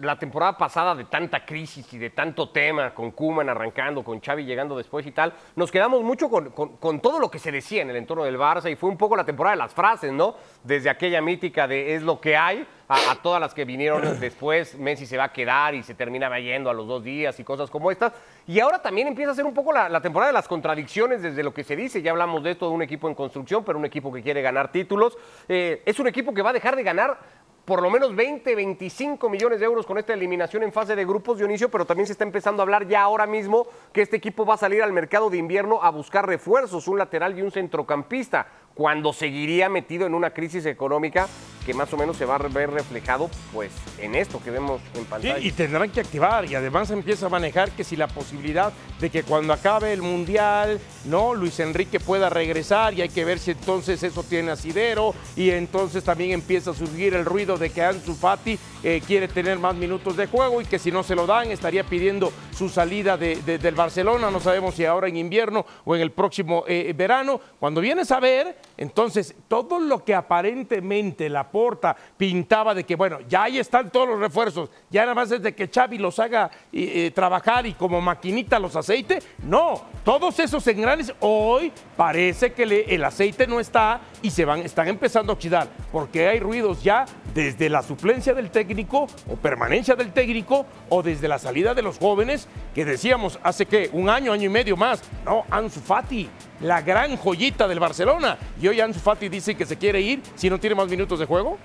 la 0.02 0.18
temporada 0.18 0.58
pasada 0.58 0.96
de 0.96 1.06
tanta 1.06 1.46
crisis 1.46 1.94
y 1.94 2.00
de 2.00 2.10
tanto 2.10 2.50
tema, 2.50 2.96
con 2.96 3.12
Kuman 3.12 3.48
arrancando, 3.48 4.04
con 4.04 4.20
Xavi 4.20 4.44
llegando 4.44 4.76
después 4.76 5.06
y 5.06 5.12
tal, 5.12 5.34
nos 5.56 5.72
quedamos 5.72 6.02
mucho 6.02 6.30
con, 6.30 7.00
todo 7.00 7.20
lo 7.20 7.30
que 7.30 7.38
se 7.38 7.52
decía 7.52 7.84
en 7.84 7.92
el 7.92 7.98
entorno 7.98 8.24
del 8.24 8.40
Barça 8.40 8.72
y 8.72 8.76
fue 8.76 8.90
un 8.90 8.98
poco 8.98 9.16
la 9.16 9.26
temporada 9.26 9.56
de 9.56 9.60
las 9.60 9.74
frases, 9.74 10.12
¿no? 10.12 10.34
Desde 10.64 10.90
aquella 10.90 11.22
mítica 11.22 11.68
de 11.68 11.94
es 11.94 12.02
lo 12.02 12.20
que 12.20 12.36
hay 12.36 12.66
a, 12.88 13.16
todas 13.22 13.40
las 13.40 13.54
que 13.54 13.66
vinieron 13.66 14.02
después, 14.20 14.76
Messi 14.80 15.06
se 15.06 15.16
va 15.16 15.26
a 15.26 15.34
quedar 15.34 15.76
y 15.76 15.84
se 15.84 15.94
termina 15.94 16.40
yendo 16.40 16.72
a 16.72 16.74
los 16.74 16.88
dos 16.88 17.04
días 17.04 17.40
y 17.40 17.44
cosas 17.44 17.70
como 17.70 17.92
estas. 17.92 18.14
Y 18.48 18.60
ahora 18.60 18.82
también 18.82 19.08
empieza 19.08 19.32
a 19.32 19.36
ser 19.36 19.46
un 19.46 19.54
poco 19.54 19.72
la, 19.72 20.02
temporada 20.02 20.32
de 20.32 20.34
las 20.34 20.48
contradicciones 20.48 21.22
desde 21.22 21.44
lo 21.44 21.54
que 21.54 21.64
se 21.64 21.76
dice, 21.76 22.02
ya 22.02 22.10
hablamos 22.10 22.42
de 22.42 22.52
esto 22.52 22.68
de 22.68 22.74
un 22.74 22.82
equipo 22.82 23.08
en 23.08 23.14
construcción, 23.14 23.64
pero 23.64 23.78
un 23.78 23.86
equipo 23.86 24.12
que 24.12 24.24
quiere 24.24 24.42
ganar 24.42 24.72
títulos. 24.72 25.16
Eh, 25.48 25.84
es 25.86 26.00
un 26.00 26.08
equipo 26.08 26.34
que 26.34 26.42
va 26.42 26.50
a 26.50 26.54
dejar 26.54 26.76
de 26.76 26.82
ganar 26.82 27.20
por 27.66 27.82
lo 27.82 27.90
menos 27.90 28.16
20, 28.16 28.56
25 28.56 29.30
millones 29.30 29.60
de 29.60 29.66
euros 29.66 29.86
con 29.86 29.98
esta 29.98 30.14
eliminación 30.14 30.64
en 30.64 30.72
fase 30.72 30.96
de 30.96 31.06
grupos, 31.06 31.38
Dionisio, 31.38 31.70
pero 31.70 31.86
también 31.86 32.08
se 32.08 32.14
está 32.14 32.24
empezando 32.24 32.62
a 32.62 32.64
hablar 32.64 32.88
ya 32.88 33.02
ahora 33.02 33.28
mismo 33.28 33.68
que 33.94 34.02
este 34.02 34.18
equipo 34.18 34.46
va 34.46 34.56
a 34.56 34.58
salir 34.58 34.82
al 34.82 34.94
mercado 34.94 35.30
de 35.30 35.38
invierno 35.38 35.82
a 35.82 35.90
buscar 35.92 36.26
refuerzos, 36.26 36.88
un 36.88 36.98
lateral 36.98 37.38
y 37.38 37.42
un 37.42 37.52
centrocampista 37.52 38.48
cuando 38.80 39.12
seguiría 39.12 39.68
metido 39.68 40.08
en 40.08 40.14
una 40.14 40.30
crisis 40.30 40.66
económica 40.66 41.28
que 41.66 41.74
más 41.74 41.92
o 41.94 41.98
menos 41.98 42.16
se 42.16 42.24
va 42.24 42.36
a 42.36 42.38
ver 42.40 42.72
reflejado 42.72 43.30
pues 43.54 43.72
en 43.98 44.16
esto 44.16 44.42
que 44.42 44.52
vemos 44.52 44.82
en 44.96 45.04
pantalla. 45.04 45.38
y 45.38 45.52
tendrán 45.52 45.90
que 45.90 46.00
activar 46.00 46.50
y 46.50 46.56
además 46.56 46.90
empieza 46.90 47.26
a 47.26 47.30
manejar 47.30 47.72
que 47.72 47.84
si 47.84 47.98
la 47.98 48.08
posibilidad 48.08 48.72
de 49.02 49.10
que 49.10 49.24
cuando 49.24 49.52
acabe 49.52 49.92
el 49.92 50.02
Mundial, 50.02 50.80
¿no? 51.06 51.36
Luis 51.36 51.60
Enrique 51.60 52.00
pueda 52.00 52.30
regresar 52.30 52.94
y 52.94 53.02
hay 53.02 53.10
que 53.10 53.26
ver 53.26 53.38
si 53.38 53.52
entonces 53.52 54.02
eso 54.02 54.24
tiene 54.24 54.52
asidero 54.52 55.14
y 55.36 55.50
entonces 55.50 56.04
también 56.04 56.32
empieza 56.32 56.72
a 56.72 56.74
surgir 56.74 57.14
el 57.14 57.26
ruido 57.26 57.58
de 57.58 57.70
que 57.72 57.84
Ansu 57.84 58.16
Fati 58.16 58.58
eh, 58.82 59.02
quiere 59.06 59.28
tener 59.28 59.60
más 59.60 59.76
minutos 59.76 60.16
de 60.16 60.28
juego 60.28 60.62
y 60.62 60.66
que 60.66 60.80
si 60.80 60.90
no 60.90 61.04
se 61.04 61.16
lo 61.16 61.28
dan 61.28 61.52
estaría 61.52 61.84
pidiendo 61.84 62.32
su 62.56 62.70
salida 62.70 63.18
del 63.18 63.76
Barcelona, 63.76 64.32
no 64.32 64.40
sabemos 64.40 64.76
si 64.76 64.86
ahora 64.86 65.08
en 65.08 65.18
invierno 65.18 65.66
o 65.86 65.96
en 65.96 66.02
el 66.02 66.12
próximo 66.12 66.64
eh, 66.68 66.94
verano. 66.96 67.40
Cuando 67.60 67.82
vienes 67.82 68.12
a 68.12 68.20
ver, 68.20 68.56
entonces 68.78 69.36
todo 69.48 69.80
lo 69.80 70.04
que 70.04 70.16
aparentemente 70.16 71.30
la 71.30 71.50
porta 71.50 71.96
pintaba 72.18 72.74
de 72.74 72.84
que, 72.84 72.96
bueno, 72.96 73.20
ya 73.28 73.44
ahí 73.44 73.60
están 73.60 73.90
todos 73.90 74.08
los 74.08 74.20
refuerzos, 74.20 74.70
ya 74.90 75.02
nada 75.02 75.16
más 75.16 75.32
es 75.32 75.42
de 75.42 75.54
que 75.54 75.68
Xavi 75.68 75.98
los 75.98 76.20
haga 76.20 76.50
eh, 76.72 77.12
trabajar 77.14 77.66
y 77.66 77.74
como 77.74 78.02
maquinita 78.02 78.60
los 78.60 78.76
aceite, 78.76 79.20
no, 79.44 79.82
todos 80.04 80.40
esos 80.40 80.66
engranes 80.68 81.14
hoy 81.20 81.72
parece 81.96 82.54
que 82.54 82.64
el 82.64 83.04
aceite 83.04 83.48
no 83.48 83.60
está 83.60 84.02
y 84.22 84.32
se 84.32 84.46
van, 84.46 84.62
están 84.62 84.88
empezando 84.88 85.32
a 85.32 85.36
oxidar, 85.36 85.68
porque 85.92 86.28
hay 86.28 86.40
ruidos 86.40 86.84
ya 86.84 87.06
desde 87.34 87.70
la 87.70 87.82
suplencia 87.84 88.34
del 88.34 88.50
técnico 88.50 89.08
o 89.28 89.36
permanencia 89.36 89.96
del 89.96 90.12
técnico 90.12 90.66
o 90.90 91.02
desde 91.04 91.28
la 91.28 91.40
salida 91.40 91.74
de 91.74 91.82
los 91.82 91.98
jóvenes 91.98 92.48
que 92.74 92.86
decíamos 92.86 93.40
hace 93.44 93.66
que 93.66 93.90
un 93.94 94.10
año, 94.10 94.32
año 94.32 94.46
y 94.46 94.50
medio 94.50 94.78
más, 94.78 95.02
no, 95.26 95.46
Ansu 95.50 95.80
Fati, 95.80 96.30
la 96.62 96.82
gran 96.82 97.18
joyita 97.18 97.68
del 97.68 97.80
Barcelona. 97.80 98.38
Y 98.62 98.68
hoy 98.68 98.82
Ansu 98.82 99.00
Fati 99.00 99.30
dice 99.30 99.56
que 99.56 99.66
se 99.66 99.78
quiere 99.78 100.02
ir 100.02 100.22
si 100.36 100.50
no 100.50 100.60
tiene 100.60 100.76
más 100.76 100.90
minutos 100.90 101.20
de 101.20 101.26
juego. 101.26 101.58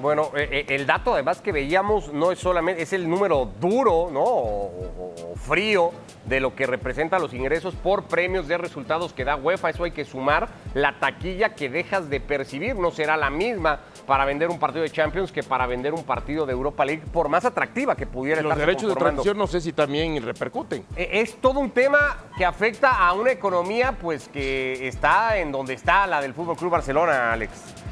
Bueno, 0.00 0.30
eh, 0.34 0.48
eh, 0.50 0.74
el 0.74 0.86
dato 0.86 1.12
además 1.12 1.40
que 1.40 1.52
veíamos 1.52 2.12
no 2.12 2.32
es 2.32 2.38
solamente, 2.38 2.80
es 2.80 2.92
el 2.92 3.08
número 3.08 3.50
duro, 3.60 4.08
¿no? 4.10 4.24
O, 4.24 5.34
frío 5.36 5.90
de 6.24 6.40
lo 6.40 6.54
que 6.54 6.66
representa 6.66 7.18
los 7.18 7.34
ingresos 7.34 7.74
por 7.74 8.04
premios 8.04 8.46
de 8.46 8.56
resultados 8.56 9.12
que 9.12 9.24
da 9.24 9.36
UEFA. 9.36 9.70
Eso 9.70 9.84
hay 9.84 9.90
que 9.90 10.04
sumar 10.04 10.48
la 10.74 10.98
taquilla 10.98 11.54
que 11.54 11.68
dejas 11.68 12.08
de 12.08 12.20
percibir. 12.20 12.76
No 12.76 12.90
será 12.90 13.16
la 13.16 13.30
misma 13.30 13.80
para 14.06 14.24
vender 14.24 14.48
un 14.48 14.58
partido 14.58 14.82
de 14.82 14.90
Champions 14.90 15.32
que 15.32 15.42
para 15.42 15.66
vender 15.66 15.92
un 15.92 16.04
partido 16.04 16.46
de 16.46 16.52
Europa 16.52 16.84
League, 16.84 17.02
por 17.12 17.28
más 17.28 17.44
atractiva 17.44 17.96
que 17.96 18.06
pudiera 18.06 18.42
Los 18.42 18.56
derechos 18.56 18.88
de 18.88 18.94
transmisión 18.94 19.36
no 19.36 19.46
sé 19.46 19.60
si 19.60 19.72
también 19.72 20.22
repercuten. 20.22 20.84
E, 20.96 21.20
es 21.20 21.36
todo 21.40 21.60
un 21.60 21.70
tema 21.70 22.16
que 22.36 22.44
afecta 22.44 23.06
a 23.06 23.12
una 23.12 23.32
economía 23.32 23.92
pues 23.92 24.28
que 24.28 24.88
está 24.88 25.38
en 25.38 25.52
donde 25.52 25.74
está 25.74 26.06
la 26.06 26.20
del 26.20 26.34
Fútbol 26.34 26.56
Club 26.56 26.70
Barcelona, 26.70 27.32
Alex. 27.32 27.89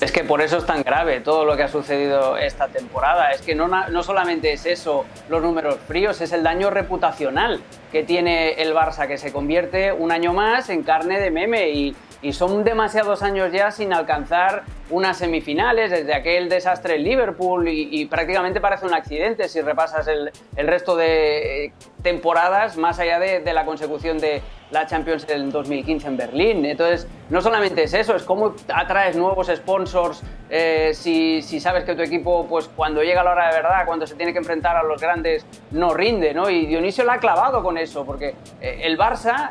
Es 0.00 0.12
que 0.12 0.24
por 0.24 0.40
eso 0.40 0.56
es 0.56 0.64
tan 0.64 0.82
grave 0.82 1.20
todo 1.20 1.44
lo 1.44 1.56
que 1.56 1.64
ha 1.64 1.68
sucedido 1.68 2.38
esta 2.38 2.68
temporada. 2.68 3.32
Es 3.32 3.42
que 3.42 3.54
no, 3.54 3.68
no 3.68 4.02
solamente 4.02 4.52
es 4.52 4.64
eso, 4.64 5.04
los 5.28 5.42
números 5.42 5.76
fríos, 5.86 6.22
es 6.22 6.32
el 6.32 6.42
daño 6.42 6.70
reputacional 6.70 7.60
que 7.92 8.02
tiene 8.02 8.52
el 8.62 8.74
Barça, 8.74 9.06
que 9.06 9.18
se 9.18 9.30
convierte 9.30 9.92
un 9.92 10.10
año 10.10 10.32
más 10.32 10.70
en 10.70 10.84
carne 10.84 11.20
de 11.20 11.30
meme 11.30 11.68
y, 11.70 11.94
y 12.22 12.32
son 12.32 12.64
demasiados 12.64 13.22
años 13.22 13.52
ya 13.52 13.70
sin 13.70 13.92
alcanzar 13.92 14.62
unas 14.90 15.18
semifinales, 15.18 15.90
desde 15.90 16.14
aquel 16.14 16.48
desastre 16.48 16.96
en 16.96 17.04
Liverpool 17.04 17.68
y, 17.68 18.04
prácticamente 18.06 18.60
parece 18.60 18.86
un 18.86 18.94
accidente 18.94 19.48
si 19.48 19.60
repasas 19.60 20.08
el, 20.08 20.30
el 20.56 20.66
resto 20.66 20.96
de 20.96 21.66
eh, 21.66 21.72
temporadas 22.02 22.76
más 22.76 22.98
allá 22.98 23.18
de, 23.18 23.40
de, 23.40 23.52
la 23.52 23.64
consecución 23.64 24.18
de 24.18 24.42
la 24.70 24.86
Champions 24.86 25.26
en 25.28 25.50
2015 25.50 26.08
en 26.08 26.16
Berlín. 26.16 26.64
Entonces, 26.64 27.06
no 27.28 27.40
solamente 27.40 27.82
es 27.84 27.94
eso, 27.94 28.14
es 28.14 28.22
cómo 28.22 28.54
atraes 28.72 29.16
nuevos 29.16 29.48
sponsors 29.48 30.22
eh, 30.48 30.90
si, 30.94 31.42
si, 31.42 31.60
sabes 31.60 31.84
que 31.84 31.94
tu 31.94 32.02
equipo, 32.02 32.46
pues 32.48 32.68
cuando 32.74 33.02
llega 33.02 33.22
la 33.22 33.32
hora 33.32 33.48
de 33.48 33.54
verdad, 33.54 33.86
cuando 33.86 34.06
se 34.06 34.16
tiene 34.16 34.32
que 34.32 34.38
enfrentar 34.38 34.76
a 34.76 34.82
los 34.82 35.00
grandes, 35.00 35.46
no 35.70 35.94
rinde, 35.94 36.34
¿no? 36.34 36.50
Y 36.50 36.66
Dionisio 36.66 37.04
la 37.04 37.14
ha 37.14 37.18
clavado 37.18 37.62
con 37.62 37.78
eso, 37.78 38.04
porque 38.04 38.34
eh, 38.60 38.80
el 38.82 38.98
Barça 38.98 39.50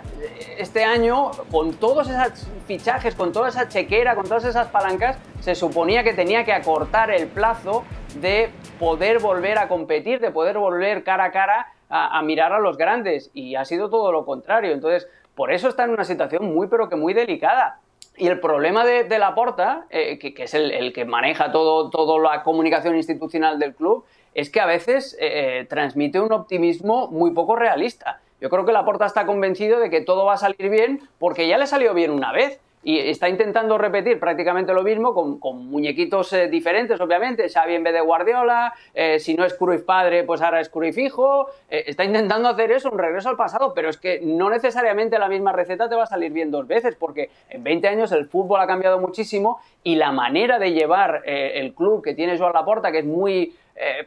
este 0.58 0.84
año, 0.84 1.32
con 1.52 1.74
todos 1.74 2.10
esos 2.10 2.48
fichajes, 2.68 3.16
con 3.16 3.32
toda 3.32 3.48
esa 3.50 3.70
chequera, 3.70 4.16
con 4.16 4.26
todas 4.26 4.44
esas 4.44 4.68
palancas, 4.68 5.18
se 5.40 5.56
suponía 5.56 6.04
que 6.04 6.14
tenía 6.14 6.44
que 6.44 6.54
acortar 6.54 7.12
el 7.12 7.28
plazo 7.28 7.84
de 8.16 8.50
poder 8.80 9.20
volver 9.20 9.58
a 9.58 9.68
competir, 9.68 10.20
de 10.20 10.32
poder 10.32 10.58
volver 10.58 11.04
cara 11.04 11.26
a 11.26 11.32
cara 11.32 11.68
a, 11.90 12.22
mirar 12.22 12.54
a 12.54 12.60
los 12.60 12.78
grandes. 12.78 13.32
Y 13.34 13.56
ha 13.56 13.66
sido 13.66 13.90
todo 13.90 14.12
lo 14.12 14.26
contrario. 14.26 14.74
Entonces, 14.74 15.08
por 15.36 15.52
eso 15.52 15.70
está 15.70 15.86
en 15.86 15.92
una 15.92 16.04
situación 16.04 16.54
muy, 16.54 16.68
pero 16.68 16.90
que 16.90 16.96
muy 16.96 17.14
delicada. 17.14 17.80
Y 18.18 18.28
el 18.28 18.40
problema 18.40 18.86
de, 18.86 19.06
de 19.06 19.18
Laporta, 19.18 19.86
eh, 19.90 20.20
que, 20.20 20.44
es 20.44 20.54
el, 20.54 20.92
que 20.94 21.06
maneja 21.06 21.52
todo, 21.52 21.90
toda 21.90 22.20
la 22.20 22.44
comunicación 22.44 22.96
institucional 22.96 23.60
del 23.60 23.74
club, 23.74 24.04
es 24.34 24.50
que 24.50 24.60
a 24.60 24.66
veces 24.66 25.16
eh, 25.20 25.60
eh, 25.62 25.66
transmite 25.70 26.20
un 26.20 26.32
optimismo 26.34 27.08
muy 27.08 27.32
poco 27.32 27.56
realista. 27.56 28.20
Yo 28.42 28.50
creo 28.50 28.66
que 28.66 28.72
Laporta 28.72 29.06
está 29.06 29.26
convencido 29.26 29.80
de 29.80 29.90
que 29.90 30.02
todo 30.02 30.26
va 30.26 30.34
a 30.34 30.38
salir 30.38 30.70
bien 30.70 31.02
porque 31.18 31.48
ya 31.48 31.58
le 31.58 31.68
salió 31.68 31.94
bien 31.94 32.12
una 32.12 32.32
vez 32.32 32.60
y 32.82 32.98
está 32.98 33.28
intentando 33.28 33.78
repetir 33.78 34.20
prácticamente 34.20 34.74
lo 34.74 34.84
mismo 34.84 35.14
con, 35.14 35.40
muñequitos 35.70 36.32
eh, 36.34 36.48
diferentes, 36.48 37.00
obviamente. 37.02 37.50
Xavi 37.50 37.76
en 37.76 37.84
vez 37.84 37.94
de 37.94 38.02
Guardiola, 38.02 38.74
eh, 38.94 39.20
si 39.20 39.34
no 39.34 39.44
es 39.44 39.54
Cruyff 39.54 39.84
padre, 39.84 40.24
pues 40.24 40.42
ahora 40.42 40.62
es 40.62 40.70
Cruyff 40.70 40.98
hijo. 40.98 41.48
Eh, 41.70 41.84
está 41.88 42.06
intentando 42.06 42.48
hacer 42.48 42.72
eso, 42.72 42.90
un 42.90 42.98
regreso 42.98 43.30
al 43.30 43.36
pasado, 43.36 43.74
pero 43.74 43.90
es 43.90 43.98
que 43.98 44.22
no 44.24 44.50
necesariamente 44.50 45.20
la 45.20 45.28
misma 45.28 45.52
receta 45.52 45.90
te 45.90 45.96
va 45.96 46.04
a 46.04 46.08
salir 46.08 46.32
bien 46.32 46.52
dos 46.52 46.68
veces, 46.68 46.96
porque 46.96 47.30
en 47.50 47.64
20 47.64 47.88
años 47.90 48.12
el 48.14 48.28
fútbol 48.28 48.62
ha 48.62 48.68
cambiado 48.68 49.00
muchísimo 49.00 49.60
y 49.84 49.96
la 49.96 50.12
manera 50.12 50.58
de 50.58 50.72
llevar 50.72 51.22
el 51.26 51.74
club 51.74 52.04
que 52.04 52.14
tiene 52.14 52.38
Joan 52.38 52.54
Laporta, 52.54 52.92
que 52.92 53.00
es 53.00 53.06
muy 53.06 53.56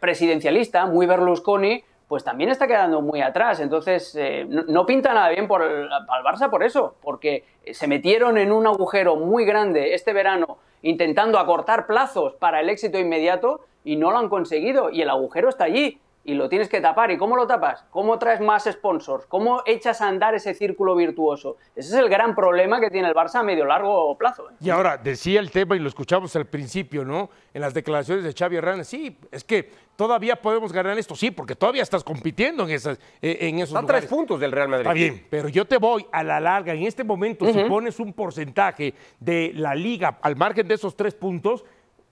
presidencialista, 0.01 0.87
muy 0.87 1.07
Berlusconi, 1.07 1.83
pues 2.13 2.25
también 2.25 2.51
está 2.51 2.67
quedando 2.67 3.01
muy 3.01 3.23
atrás. 3.23 3.59
Entonces, 3.61 4.15
eh, 4.17 4.45
no, 4.47 4.85
pinta 4.85 5.15
nada 5.15 5.31
bien 5.31 5.49
por 5.49 5.63
el, 5.63 5.91
al 5.91 6.23
Barça 6.23 6.51
por 6.51 6.63
eso, 6.63 6.95
porque 7.01 7.43
se 7.71 7.87
metieron 7.87 8.37
en 8.37 8.53
un 8.53 8.67
agujero 8.67 9.17
muy 9.17 9.47
grande 9.47 9.95
este 9.95 10.13
verano 10.13 10.59
intentando 10.83 11.39
acortar 11.39 11.87
plazos 11.87 12.35
para 12.35 12.61
el 12.61 12.69
éxito 12.69 12.99
inmediato 12.99 13.63
y 13.83 13.97
no 13.97 14.11
lo 14.11 14.19
han 14.19 14.29
conseguido. 14.29 14.91
Y 14.91 15.01
el 15.01 15.09
agujero 15.09 15.49
está 15.49 15.65
allí 15.65 16.02
y 16.25 16.35
lo 16.35 16.49
tienes 16.49 16.69
que 16.69 16.81
tapar. 16.81 17.11
¿Y 17.11 17.19
cómo 17.19 17.37
lo 17.37 17.47
tapas? 17.47 17.85
¿Cómo 17.91 18.19
traes 18.19 18.41
más 18.41 18.65
sponsors? 18.65 19.27
¿Cómo 19.27 19.63
echas 19.67 20.01
a 20.01 20.09
andar 20.09 20.35
ese 20.35 20.55
círculo 20.55 20.95
virtuoso? 20.95 21.57
Ese 21.75 21.89
es 21.89 21.95
el 21.95 22.09
gran 22.09 22.35
problema 22.35 22.81
que 22.81 22.91
tiene 22.91 23.09
el 23.09 23.15
Barça 23.15 23.37
a 23.37 23.43
medio 23.43 23.65
largo 23.65 24.17
plazo. 24.17 24.51
¿eh? 24.51 24.55
Y 24.61 24.71
ahora, 24.71 24.97
decía 24.97 25.41
el 25.41 25.51
tema, 25.51 25.77
y 25.77 25.79
lo 25.81 25.89
escuchamos 25.89 26.35
al 26.37 26.47
principio, 26.47 27.05
¿no? 27.05 27.31
En 27.53 27.61
las 27.61 27.75
declaraciones 27.75 28.25
de 28.25 28.33
Xavi 28.33 28.57
Hernández, 28.57 28.89
sí, 28.89 29.19
es 29.31 29.45
que 29.45 29.71
todavía 29.97 30.37
podemos 30.37 30.73
ganar 30.73 30.99
esto, 30.99 31.15
sí, 31.15 31.31
porque 31.31 31.55
todavía 31.55 31.83
estás 31.83 32.05
compitiendo 32.05 32.65
en, 32.65 32.71
esas, 32.71 32.99
eh, 33.21 33.39
en 33.41 33.57
esos 33.57 33.71
Están 33.71 33.87
tres 33.87 34.07
puntos 34.07 34.41
del 34.41 34.53
Real 34.53 34.69
Madrid. 34.69 34.87
Está 34.87 34.95
bien, 34.95 35.27
pero 35.29 35.49
yo 35.49 35.65
te 35.65 35.79
voy 35.79 36.07
a 36.13 36.23
la 36.23 36.41
larga. 36.41 36.73
En 36.73 36.85
este 36.85 37.05
momento, 37.05 37.47
si 37.53 37.65
pones 37.65 37.99
un 37.99 38.13
porcentaje 38.13 38.95
de 39.19 39.53
la 39.55 39.75
liga 39.75 40.19
al 40.23 40.37
margen 40.37 40.67
de 40.69 40.75
esos 40.75 40.97
tres 40.97 41.15
puntos, 41.15 41.65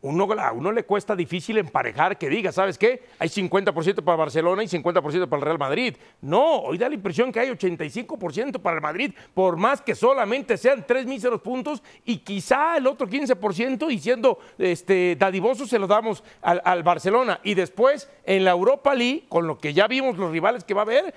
uno, 0.02 0.28
a 0.32 0.52
uno 0.52 0.72
le 0.72 0.84
cuesta 0.84 1.14
difícil 1.14 1.58
emparejar 1.58 2.16
que 2.16 2.28
diga, 2.28 2.52
¿sabes 2.52 2.78
qué? 2.78 3.02
Hay 3.18 3.28
50% 3.28 4.02
para 4.02 4.16
Barcelona 4.16 4.62
y 4.62 4.66
50% 4.66 5.28
para 5.28 5.40
el 5.40 5.42
Real 5.42 5.58
Madrid. 5.58 5.96
No, 6.22 6.60
hoy 6.60 6.78
da 6.78 6.88
la 6.88 6.94
impresión 6.94 7.30
que 7.30 7.40
hay 7.40 7.50
85% 7.50 8.60
para 8.60 8.76
el 8.76 8.82
Madrid, 8.82 9.12
por 9.34 9.56
más 9.56 9.82
que 9.82 9.94
solamente 9.94 10.56
sean 10.56 10.84
tres 10.86 11.04
míseros 11.04 11.42
puntos 11.42 11.82
y 12.06 12.18
quizá 12.18 12.78
el 12.78 12.86
otro 12.86 13.06
15% 13.06 13.92
y 13.92 13.98
siendo 13.98 14.38
este, 14.58 15.16
dadivosos 15.16 15.68
se 15.68 15.78
lo 15.78 15.86
damos 15.86 16.24
al, 16.40 16.82
Barcelona. 16.82 17.40
Y 17.42 17.54
después 17.54 18.08
en 18.24 18.44
la 18.44 18.52
Europa 18.52 18.94
League, 18.94 19.24
con 19.28 19.46
lo 19.46 19.58
que 19.58 19.74
ya 19.74 19.86
vimos 19.86 20.16
los 20.16 20.30
rivales 20.32 20.64
que 20.64 20.72
va 20.72 20.80
a 20.80 20.84
haber, 20.84 21.14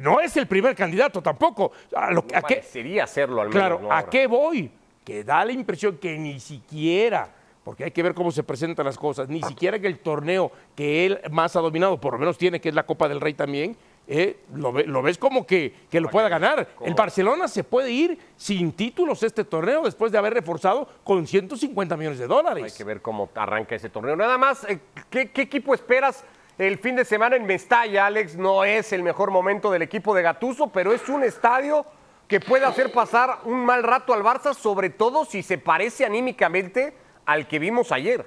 no 0.00 0.20
es 0.20 0.36
el 0.36 0.48
primer 0.48 0.74
candidato 0.74 1.22
tampoco. 1.22 1.70
A 1.94 2.10
lo, 2.10 2.24
a 2.34 2.42
qué, 2.42 2.62
serlo 2.62 3.42
al 3.42 3.48
menos. 3.48 3.52
Claro, 3.52 3.92
¿a 3.92 4.10
qué 4.10 4.26
voy? 4.26 4.72
Que 5.04 5.22
da 5.22 5.44
la 5.44 5.52
impresión 5.52 5.98
que 5.98 6.18
ni 6.18 6.40
siquiera 6.40 7.43
porque 7.64 7.84
hay 7.84 7.90
que 7.90 8.02
ver 8.02 8.14
cómo 8.14 8.30
se 8.30 8.42
presentan 8.42 8.84
las 8.84 8.98
cosas. 8.98 9.28
Ni 9.28 9.42
siquiera 9.42 9.78
que 9.78 9.86
el 9.86 9.98
torneo 9.98 10.52
que 10.76 11.06
él 11.06 11.20
más 11.30 11.56
ha 11.56 11.60
dominado, 11.60 11.98
por 11.98 12.12
lo 12.12 12.18
menos 12.18 12.36
tiene, 12.36 12.60
que 12.60 12.68
es 12.68 12.74
la 12.74 12.84
Copa 12.84 13.08
del 13.08 13.20
Rey 13.20 13.32
también, 13.32 13.76
eh, 14.06 14.40
lo, 14.54 14.70
ves 15.02 15.16
como 15.16 15.46
que, 15.46 15.74
lo 15.90 16.10
pueda 16.10 16.28
ganar. 16.28 16.68
El 16.82 16.92
Barcelona 16.92 17.48
se 17.48 17.64
puede 17.64 17.90
ir 17.90 18.18
sin 18.36 18.72
títulos 18.72 19.22
este 19.22 19.44
torneo 19.44 19.82
después 19.82 20.12
de 20.12 20.18
haber 20.18 20.34
reforzado 20.34 20.86
con 21.02 21.26
150 21.26 21.96
millones 21.96 22.18
de 22.18 22.26
dólares. 22.26 22.64
Hay 22.64 22.76
que 22.76 22.84
ver 22.84 23.00
cómo 23.00 23.30
arranca 23.34 23.74
ese 23.74 23.88
torneo. 23.88 24.14
Nada 24.14 24.36
más, 24.36 24.64
eh, 24.68 24.78
¿qué, 25.08 25.30
equipo 25.34 25.74
esperas? 25.74 26.22
El 26.58 26.78
fin 26.78 26.94
de 26.96 27.04
semana 27.04 27.34
en 27.34 27.46
Mestalla, 27.46 28.06
Alex, 28.06 28.36
no 28.36 28.62
es 28.62 28.92
el 28.92 29.02
mejor 29.02 29.30
momento 29.30 29.70
del 29.70 29.82
equipo 29.82 30.14
de 30.14 30.22
Gatuso, 30.22 30.68
pero 30.68 30.92
es 30.92 31.08
un 31.08 31.24
estadio 31.24 31.86
que 32.28 32.40
puede 32.40 32.64
hacer 32.66 32.92
pasar 32.92 33.38
un 33.44 33.64
mal 33.64 33.82
rato 33.82 34.12
al 34.12 34.22
Barça, 34.22 34.54
sobre 34.54 34.90
todo 34.90 35.24
si 35.24 35.42
se 35.42 35.58
parece 35.58 36.04
anímicamente 36.04 36.94
al 37.26 37.46
que 37.46 37.58
vimos 37.58 37.92
ayer. 37.92 38.24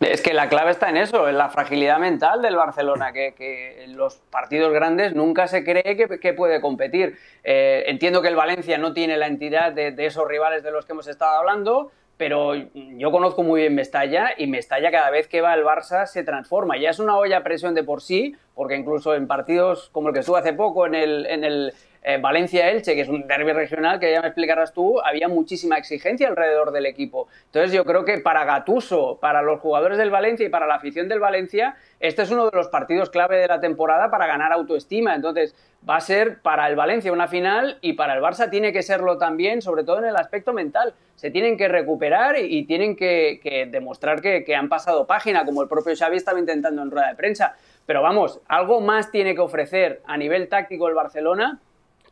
Es 0.00 0.20
que 0.20 0.34
la 0.34 0.48
clave 0.48 0.72
está 0.72 0.90
en 0.90 0.96
eso, 0.96 1.28
en 1.28 1.38
la 1.38 1.48
fragilidad 1.48 1.98
mental 1.98 2.42
del 2.42 2.56
Barcelona, 2.56 3.12
que, 3.12 3.84
en 3.84 3.96
los 3.96 4.16
partidos 4.30 4.72
grandes 4.72 5.14
nunca 5.14 5.46
se 5.46 5.62
cree 5.62 5.96
que, 5.96 6.32
puede 6.32 6.60
competir. 6.60 7.16
Eh, 7.44 7.84
entiendo 7.86 8.20
que 8.20 8.28
el 8.28 8.34
Valencia 8.34 8.78
no 8.78 8.92
tiene 8.94 9.16
la 9.16 9.28
entidad 9.28 9.72
de, 9.72 9.94
esos 9.98 10.26
rivales 10.26 10.64
de 10.64 10.72
los 10.72 10.86
que 10.86 10.92
hemos 10.92 11.06
estado 11.06 11.38
hablando, 11.38 11.92
pero 12.16 12.54
yo 12.54 13.12
conozco 13.12 13.44
muy 13.44 13.60
bien 13.60 13.76
Mestalla 13.76 14.30
y 14.36 14.48
Mestalla 14.48 14.90
cada 14.90 15.10
vez 15.10 15.28
que 15.28 15.40
va 15.40 15.54
el 15.54 15.64
Barça 15.64 16.06
se 16.06 16.24
transforma. 16.24 16.76
Ya 16.76 16.90
es 16.90 16.98
una 16.98 17.16
olla 17.16 17.38
a 17.38 17.42
presión 17.44 17.72
de 17.74 17.84
por 17.84 18.02
sí, 18.02 18.34
porque 18.56 18.74
incluso 18.74 19.14
en 19.14 19.28
partidos 19.28 19.88
como 19.92 20.08
el 20.08 20.14
que 20.14 20.20
estuvo 20.20 20.36
hace 20.36 20.52
poco 20.52 20.84
en 20.86 20.94
el 20.94 21.72
Valencia-Elche, 22.20 22.96
que 22.96 23.02
es 23.02 23.08
un 23.08 23.28
derby 23.28 23.52
regional, 23.52 24.00
que 24.00 24.10
ya 24.10 24.20
me 24.20 24.26
explicarás 24.26 24.72
tú, 24.72 25.00
había 25.00 25.28
muchísima 25.28 25.78
exigencia 25.78 26.26
alrededor 26.26 26.72
del 26.72 26.86
equipo. 26.86 27.28
Entonces 27.46 27.72
yo 27.72 27.84
creo 27.84 28.04
que 28.04 28.18
para 28.18 28.44
Gatuso, 28.44 29.18
para 29.20 29.40
los 29.42 29.60
jugadores 29.60 29.98
del 29.98 30.10
Valencia 30.10 30.44
y 30.44 30.48
para 30.48 30.66
la 30.66 30.74
afición 30.74 31.08
del 31.08 31.20
Valencia, 31.20 31.76
este 32.00 32.22
es 32.22 32.30
uno 32.32 32.50
de 32.50 32.56
los 32.56 32.68
partidos 32.68 33.08
clave 33.10 33.38
de 33.38 33.46
la 33.46 33.60
temporada 33.60 34.10
para 34.10 34.26
ganar 34.26 34.52
autoestima. 34.52 35.14
Entonces 35.14 35.54
va 35.88 35.96
a 35.96 36.00
ser 36.00 36.40
para 36.40 36.68
el 36.68 36.74
Valencia 36.74 37.12
una 37.12 37.28
final 37.28 37.78
y 37.80 37.92
para 37.92 38.14
el 38.14 38.20
Barça 38.20 38.50
tiene 38.50 38.72
que 38.72 38.82
serlo 38.82 39.16
también, 39.18 39.62
sobre 39.62 39.84
todo 39.84 39.98
en 39.98 40.06
el 40.06 40.16
aspecto 40.16 40.52
mental. 40.52 40.94
Se 41.14 41.30
tienen 41.30 41.56
que 41.56 41.68
recuperar 41.68 42.36
y 42.36 42.64
tienen 42.64 42.96
que, 42.96 43.68
demostrar 43.70 44.20
que, 44.20 44.42
que 44.42 44.56
han 44.56 44.68
pasado 44.68 45.06
página, 45.06 45.44
como 45.44 45.62
el 45.62 45.68
propio 45.68 45.94
Xavi 45.96 46.16
estaba 46.16 46.40
intentando 46.40 46.82
en 46.82 46.90
rueda 46.90 47.10
de 47.10 47.14
prensa. 47.14 47.54
Pero 47.86 48.02
vamos, 48.02 48.40
algo 48.48 48.80
más 48.80 49.12
tiene 49.12 49.36
que 49.36 49.40
ofrecer 49.40 50.02
a 50.04 50.16
nivel 50.16 50.48
táctico 50.48 50.88
el 50.88 50.94
Barcelona 50.94 51.60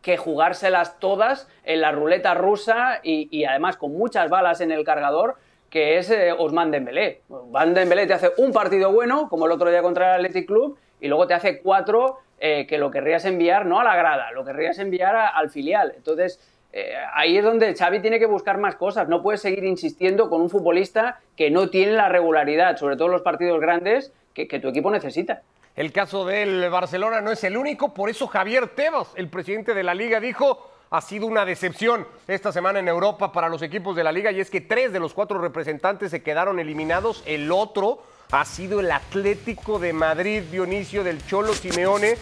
que 0.03 0.17
jugárselas 0.17 0.99
todas 0.99 1.49
en 1.65 1.81
la 1.81 1.93
ruleta 1.93 2.35
rusa 2.35 3.01
y, 3.03 3.45
además 3.45 3.77
con 3.77 3.93
muchas 3.93 4.31
balas 4.31 4.61
en 4.61 4.73
el 4.73 4.85
cargador, 4.85 5.37
que 5.69 5.99
es 5.99 6.11
eh, 6.11 6.33
Osman 6.33 6.71
Dembélé. 6.71 7.23
Osman 7.29 7.75
Dembélé 7.75 8.07
te 8.07 8.15
hace 8.15 8.31
un 8.39 8.53
partido 8.53 8.93
bueno, 8.93 9.29
como 9.29 9.47
el 9.47 9.53
otro 9.53 9.71
día 9.71 9.83
contra 9.83 10.17
el 10.17 10.25
Athletic 10.25 10.47
Club, 10.47 10.79
y 11.01 11.09
luego 11.09 11.27
te 11.27 11.35
hace 11.35 11.61
cuatro 11.61 12.19
eh, 12.39 12.67
que 12.67 12.79
lo 12.79 12.91
querrías 12.91 13.25
enviar 13.25 13.67
no 13.67 13.81
a 13.81 13.85
la 13.85 13.97
grada, 13.97 14.33
lo 14.33 14.45
querrías 14.45 14.79
enviar 14.79 15.15
al 15.17 15.51
filial. 15.51 15.93
Entonces, 15.97 16.41
eh, 16.73 16.95
ahí 17.15 17.37
es 17.37 17.45
donde 17.45 17.75
Xavi 17.75 18.01
tiene 18.01 18.19
que 18.19 18.27
buscar 18.27 18.59
más 18.59 18.77
cosas. 18.77 19.09
No 19.09 19.23
puedes 19.23 19.43
seguir 19.43 19.65
insistiendo 19.65 20.31
con 20.31 20.41
un 20.41 20.51
futbolista 20.51 21.21
que 21.37 21.51
no 21.51 21.69
tiene 21.69 21.93
la 21.93 22.09
regularidad, 22.09 22.77
sobre 22.77 22.97
todo 22.97 23.07
en 23.07 23.13
los 23.13 23.23
partidos 23.23 23.61
grandes, 23.61 24.13
que 24.33 24.59
tu 24.59 24.69
equipo 24.69 24.91
necesita. 24.91 25.43
El 25.77 25.93
caso 25.93 26.25
del 26.25 26.69
Barcelona 26.69 27.21
no 27.21 27.31
es 27.31 27.45
el 27.45 27.57
único, 27.57 27.95
por 27.95 28.11
eso 28.11 28.27
Javier 28.27 28.69
Tebas, 28.69 29.09
el 29.15 29.29
presidente 29.29 29.73
de 29.73 29.85
la 29.85 29.95
liga, 29.95 30.19
dijo, 30.19 30.71
ha 30.91 31.01
sido 31.01 31.27
una 31.27 31.45
decepción 31.45 32.07
esta 32.27 32.51
semana 32.51 32.81
en 32.81 32.89
Europa 32.89 33.31
para 33.31 33.49
los 33.49 33.63
equipos 33.63 33.95
de 33.95 34.03
la 34.03 34.11
liga 34.11 34.33
y 34.33 34.41
es 34.41 34.51
que 34.51 34.61
tres 34.61 34.93
de 34.93 34.99
los 34.99 35.15
cuatro 35.15 35.39
representantes 35.39 36.11
se 36.11 36.23
quedaron 36.23 36.59
eliminados, 36.59 37.23
el 37.25 37.53
otro 37.53 38.03
ha 38.33 38.45
sido 38.45 38.81
el 38.81 38.91
Atlético 38.91 39.79
de 39.79 39.93
Madrid, 39.93 40.43
Dionisio 40.51 41.05
del 41.05 41.25
Cholo 41.25 41.55
Simeone, 41.55 42.17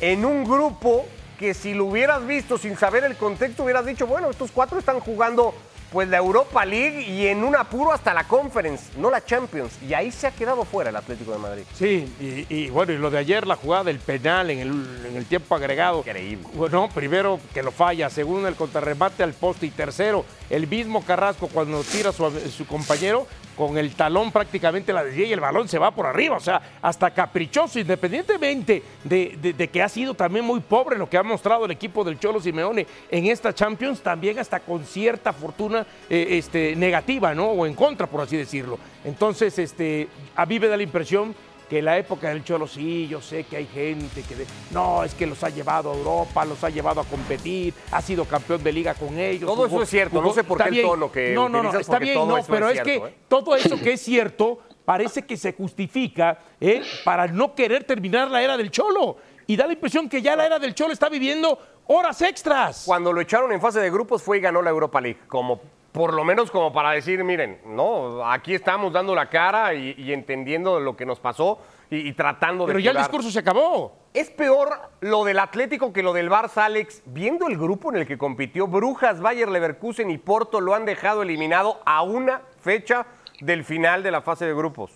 en 0.00 0.24
un 0.24 0.44
grupo 0.44 1.04
que 1.38 1.54
si 1.54 1.74
lo 1.74 1.86
hubieras 1.86 2.24
visto 2.24 2.56
sin 2.56 2.76
saber 2.76 3.02
el 3.02 3.16
contexto 3.16 3.64
hubieras 3.64 3.84
dicho, 3.84 4.06
bueno, 4.06 4.30
estos 4.30 4.52
cuatro 4.52 4.78
están 4.78 5.00
jugando 5.00 5.52
pues 5.92 6.08
la 6.08 6.16
Europa 6.16 6.64
League 6.64 7.02
y 7.02 7.26
en 7.26 7.44
un 7.44 7.54
apuro 7.54 7.92
hasta 7.92 8.14
la 8.14 8.24
Conference, 8.24 8.84
no 8.96 9.10
la 9.10 9.22
Champions. 9.24 9.74
Y 9.86 9.92
ahí 9.92 10.10
se 10.10 10.26
ha 10.26 10.30
quedado 10.30 10.64
fuera 10.64 10.90
el 10.90 10.96
Atlético 10.96 11.32
de 11.32 11.38
Madrid. 11.38 11.62
Sí, 11.74 12.46
y, 12.48 12.70
bueno, 12.70 12.92
y 12.92 12.98
lo 12.98 13.10
de 13.10 13.18
ayer, 13.18 13.46
la 13.46 13.56
jugada 13.56 13.84
del 13.84 13.98
penal 13.98 14.50
en 14.50 14.60
el, 15.14 15.26
tiempo 15.26 15.54
agregado. 15.54 15.98
Increíble. 15.98 16.46
Bueno, 16.54 16.88
primero 16.94 17.38
que 17.52 17.62
lo 17.62 17.70
falla, 17.70 18.08
segundo 18.08 18.48
el 18.48 18.54
contrarremate 18.54 19.22
al 19.22 19.34
poste 19.34 19.66
y 19.66 19.70
tercero, 19.70 20.24
el 20.48 20.66
mismo 20.66 21.04
Carrasco 21.04 21.48
cuando 21.48 21.82
tira 21.84 22.10
a 22.10 22.12
su, 22.12 22.66
compañero 22.66 23.26
con 23.66 23.78
el 23.78 23.94
talón 23.94 24.32
prácticamente 24.32 24.92
la 24.92 25.04
desvía 25.04 25.26
y 25.26 25.32
el 25.32 25.38
balón 25.38 25.68
se 25.68 25.78
va 25.78 25.92
por 25.92 26.04
arriba. 26.04 26.36
O 26.36 26.40
sea, 26.40 26.60
hasta 26.82 27.12
caprichoso, 27.12 27.78
independientemente 27.78 28.82
de, 29.04 29.70
que 29.72 29.82
ha 29.82 29.88
sido 29.88 30.14
también 30.14 30.44
muy 30.44 30.58
pobre 30.58 30.98
lo 30.98 31.08
que 31.08 31.16
ha 31.16 31.22
mostrado 31.22 31.64
el 31.64 31.70
equipo 31.70 32.02
del 32.02 32.18
Cholo 32.18 32.40
Simeone 32.40 32.86
en 33.08 33.26
esta 33.26 33.54
Champions, 33.54 34.00
también 34.00 34.38
hasta 34.40 34.58
con 34.58 34.84
cierta 34.84 35.32
fortuna 35.32 35.86
eh, 36.10 36.26
este, 36.30 36.74
negativa, 36.74 37.34
¿no? 37.34 37.50
O 37.50 37.64
en 37.64 37.74
contra, 37.74 38.08
por 38.08 38.20
así 38.20 38.36
decirlo. 38.36 38.80
Entonces, 39.04 39.56
este, 39.60 40.08
a 40.34 40.44
mí 40.44 40.58
me 40.58 40.66
da 40.66 40.76
la 40.76 40.82
impresión 40.82 41.34
que 41.72 41.78
en 41.78 41.86
la 41.86 41.96
época 41.96 42.28
del 42.28 42.44
Cholo, 42.44 42.66
sí, 42.66 43.08
yo 43.08 43.22
sé 43.22 43.44
que 43.44 43.56
hay 43.56 43.64
gente 43.64 44.20
que 44.20 44.44
no, 44.72 45.04
es 45.04 45.14
que 45.14 45.26
los 45.26 45.42
ha 45.42 45.48
llevado 45.48 45.90
a 45.90 45.96
Europa, 45.96 46.44
los 46.44 46.62
ha 46.64 46.68
llevado 46.68 47.00
a 47.00 47.04
competir, 47.04 47.72
ha 47.90 48.02
sido 48.02 48.26
campeón 48.26 48.62
de 48.62 48.72
liga 48.72 48.92
con 48.92 49.18
ellos. 49.18 49.50
Todo 49.50 49.64
eso 49.64 49.80
es 49.80 49.88
cierto, 49.88 50.20
no 50.20 50.34
sé 50.34 50.44
por 50.44 50.62
qué 50.62 50.68
el 50.68 50.82
tono 50.82 51.10
que 51.10 51.32
No, 51.32 51.48
no, 51.48 51.62
no, 51.62 51.78
está 51.78 51.98
bien, 51.98 52.28
no, 52.28 52.36
pero 52.46 52.68
es, 52.68 52.82
que 52.82 52.96
¿eh? 52.96 53.14
todo 53.26 53.56
eso 53.56 53.80
que 53.80 53.94
es 53.94 54.02
cierto 54.02 54.58
parece 54.84 55.22
que 55.22 55.34
se 55.38 55.54
justifica 55.54 56.40
¿eh? 56.60 56.82
para 57.06 57.26
no 57.26 57.54
querer 57.54 57.84
terminar 57.84 58.30
la 58.30 58.42
era 58.42 58.58
del 58.58 58.70
Cholo. 58.70 59.16
Y 59.46 59.56
da 59.56 59.66
la 59.66 59.72
impresión 59.72 60.10
que 60.10 60.20
ya 60.20 60.36
la 60.36 60.44
era 60.44 60.58
del 60.58 60.74
Cholo 60.74 60.92
está 60.92 61.08
viviendo 61.08 61.58
horas 61.86 62.20
extras. 62.20 62.82
Cuando 62.84 63.14
lo 63.14 63.22
echaron 63.22 63.50
en 63.50 63.62
fase 63.62 63.80
de 63.80 63.90
grupos 63.90 64.22
fue 64.22 64.36
y 64.36 64.40
ganó 64.42 64.60
la 64.60 64.68
Europa 64.68 65.00
League, 65.00 65.20
como 65.26 65.62
por 65.92 66.14
lo 66.14 66.24
menos 66.24 66.50
como 66.50 66.72
para 66.72 66.92
decir, 66.92 67.22
miren, 67.22 67.60
no, 67.66 68.26
aquí 68.26 68.54
estamos 68.54 68.92
dando 68.92 69.14
la 69.14 69.28
cara 69.28 69.74
y, 69.74 70.12
entendiendo 70.12 70.80
lo 70.80 70.96
que 70.96 71.04
nos 71.04 71.20
pasó 71.20 71.60
y, 71.90 72.12
tratando 72.14 72.64
de. 72.64 72.72
Pero 72.72 72.78
ya 72.78 72.90
el 72.92 72.96
discurso 72.96 73.30
se 73.30 73.38
acabó. 73.38 74.00
Es 74.14 74.30
peor 74.30 74.70
lo 75.00 75.24
del 75.24 75.38
Atlético 75.38 75.92
que 75.92 76.02
lo 76.02 76.14
del 76.14 76.30
Barça, 76.30 76.64
Alex. 76.64 77.02
Viendo 77.06 77.46
el 77.46 77.58
grupo 77.58 77.90
en 77.90 77.98
el 77.98 78.06
que 78.06 78.16
compitió, 78.16 78.66
Brujas, 78.66 79.20
Bayer 79.20 79.48
Leverkusen 79.48 80.10
y 80.10 80.18
Porto 80.18 80.60
lo 80.60 80.74
han 80.74 80.86
dejado 80.86 81.22
eliminado 81.22 81.80
a 81.84 82.02
una 82.02 82.42
fecha 82.60 83.06
del 83.40 83.64
final 83.64 84.02
de 84.02 84.10
la 84.10 84.22
fase 84.22 84.46
de 84.46 84.54
grupos. 84.54 84.92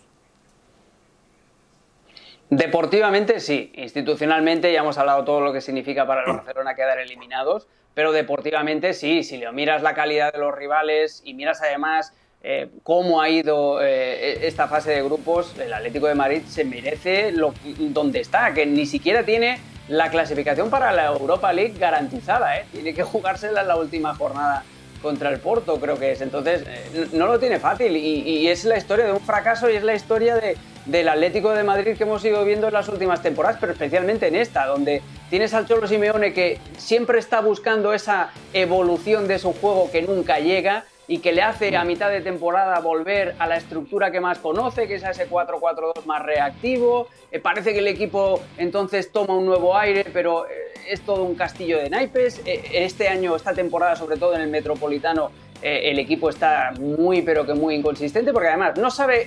Deportivamente 2.48 3.40
sí, 3.40 3.72
institucionalmente 3.74 4.72
ya 4.72 4.80
hemos 4.80 4.96
hablado 4.98 5.24
todo 5.24 5.40
lo 5.40 5.52
que 5.52 5.60
significa 5.60 6.06
para 6.06 6.22
el 6.22 6.32
Barcelona 6.32 6.76
quedar 6.76 6.98
eliminados, 6.98 7.66
pero 7.96 8.12
deportivamente 8.12 8.92
sí, 8.92 9.24
si 9.24 9.38
le 9.38 9.50
miras 9.52 9.80
la 9.80 9.94
calidad 9.94 10.30
de 10.30 10.38
los 10.38 10.54
rivales 10.54 11.22
y 11.24 11.32
miras 11.32 11.62
además 11.62 12.12
eh, 12.42 12.68
cómo 12.82 13.22
ha 13.22 13.30
ido 13.30 13.80
eh, 13.82 14.46
esta 14.46 14.68
fase 14.68 14.90
de 14.90 15.02
grupos, 15.02 15.58
el 15.58 15.72
Atlético 15.72 16.06
de 16.06 16.14
Madrid 16.14 16.42
se 16.46 16.66
merece 16.66 17.32
lo, 17.32 17.54
donde 17.78 18.20
está, 18.20 18.52
que 18.52 18.66
ni 18.66 18.84
siquiera 18.84 19.22
tiene 19.22 19.60
la 19.88 20.10
clasificación 20.10 20.68
para 20.68 20.92
la 20.92 21.06
Europa 21.06 21.50
League 21.54 21.78
garantizada, 21.78 22.58
¿eh? 22.58 22.66
tiene 22.70 22.92
que 22.92 23.02
jugársela 23.02 23.62
en 23.62 23.68
la 23.68 23.76
última 23.76 24.14
jornada 24.14 24.62
contra 25.02 25.30
el 25.30 25.38
Porto, 25.38 25.78
creo 25.78 25.98
que 25.98 26.12
es. 26.12 26.20
Entonces, 26.20 26.62
eh, 26.66 27.08
no 27.12 27.26
lo 27.26 27.38
tiene 27.38 27.58
fácil 27.58 27.96
y, 27.96 28.48
es 28.48 28.64
la 28.64 28.76
historia 28.76 29.06
de 29.06 29.12
un 29.12 29.20
fracaso 29.20 29.68
y 29.70 29.74
es 29.74 29.82
la 29.82 29.94
historia 29.94 30.36
de, 30.36 30.56
del 30.86 31.08
Atlético 31.08 31.52
de 31.52 31.62
Madrid 31.62 31.96
que 31.96 32.04
hemos 32.04 32.24
ido 32.24 32.44
viendo 32.44 32.68
en 32.68 32.74
las 32.74 32.88
últimas 32.88 33.22
temporadas, 33.22 33.58
pero 33.60 33.72
especialmente 33.72 34.28
en 34.28 34.36
esta, 34.36 34.66
donde 34.66 35.02
tienes 35.30 35.54
al 35.54 35.66
Cholo 35.66 35.86
Simeone 35.86 36.32
que 36.32 36.58
siempre 36.76 37.18
está 37.18 37.40
buscando 37.40 37.92
esa 37.92 38.30
evolución 38.52 39.26
de 39.28 39.38
su 39.38 39.52
juego 39.52 39.90
que 39.90 40.02
nunca 40.02 40.38
llega 40.38 40.84
y 41.08 41.18
que 41.18 41.32
le 41.32 41.42
hace 41.42 41.76
a 41.76 41.84
mitad 41.84 42.10
de 42.10 42.20
temporada 42.20 42.78
volver 42.80 43.36
a 43.38 43.46
la 43.46 43.56
estructura 43.56 44.10
que 44.10 44.20
más 44.20 44.38
conoce, 44.38 44.88
que 44.88 44.96
es 44.96 45.04
ese 45.04 45.28
4-4-2 45.28 46.04
más 46.04 46.22
reactivo. 46.22 47.08
Eh, 47.30 47.38
parece 47.38 47.72
que 47.72 47.78
el 47.78 47.88
equipo 47.88 48.42
entonces 48.58 49.12
toma 49.12 49.36
un 49.36 49.46
nuevo 49.46 49.76
aire, 49.76 50.04
pero 50.12 50.46
eh, 50.46 50.50
es 50.88 51.02
todo 51.02 51.22
un 51.22 51.34
castillo 51.34 51.78
de 51.78 51.90
naipes. 51.90 52.40
Eh, 52.44 52.62
este 52.72 53.08
año, 53.08 53.36
esta 53.36 53.54
temporada, 53.54 53.94
sobre 53.94 54.16
todo 54.16 54.34
en 54.34 54.42
el 54.42 54.48
Metropolitano, 54.48 55.30
el 55.62 55.98
equipo 55.98 56.28
está 56.28 56.72
muy, 56.78 57.22
pero 57.22 57.46
que 57.46 57.54
muy 57.54 57.74
inconsistente, 57.76 58.32
porque 58.32 58.48
además 58.48 58.76
no 58.76 58.90
sabe 58.90 59.26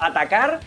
atacar 0.00 0.58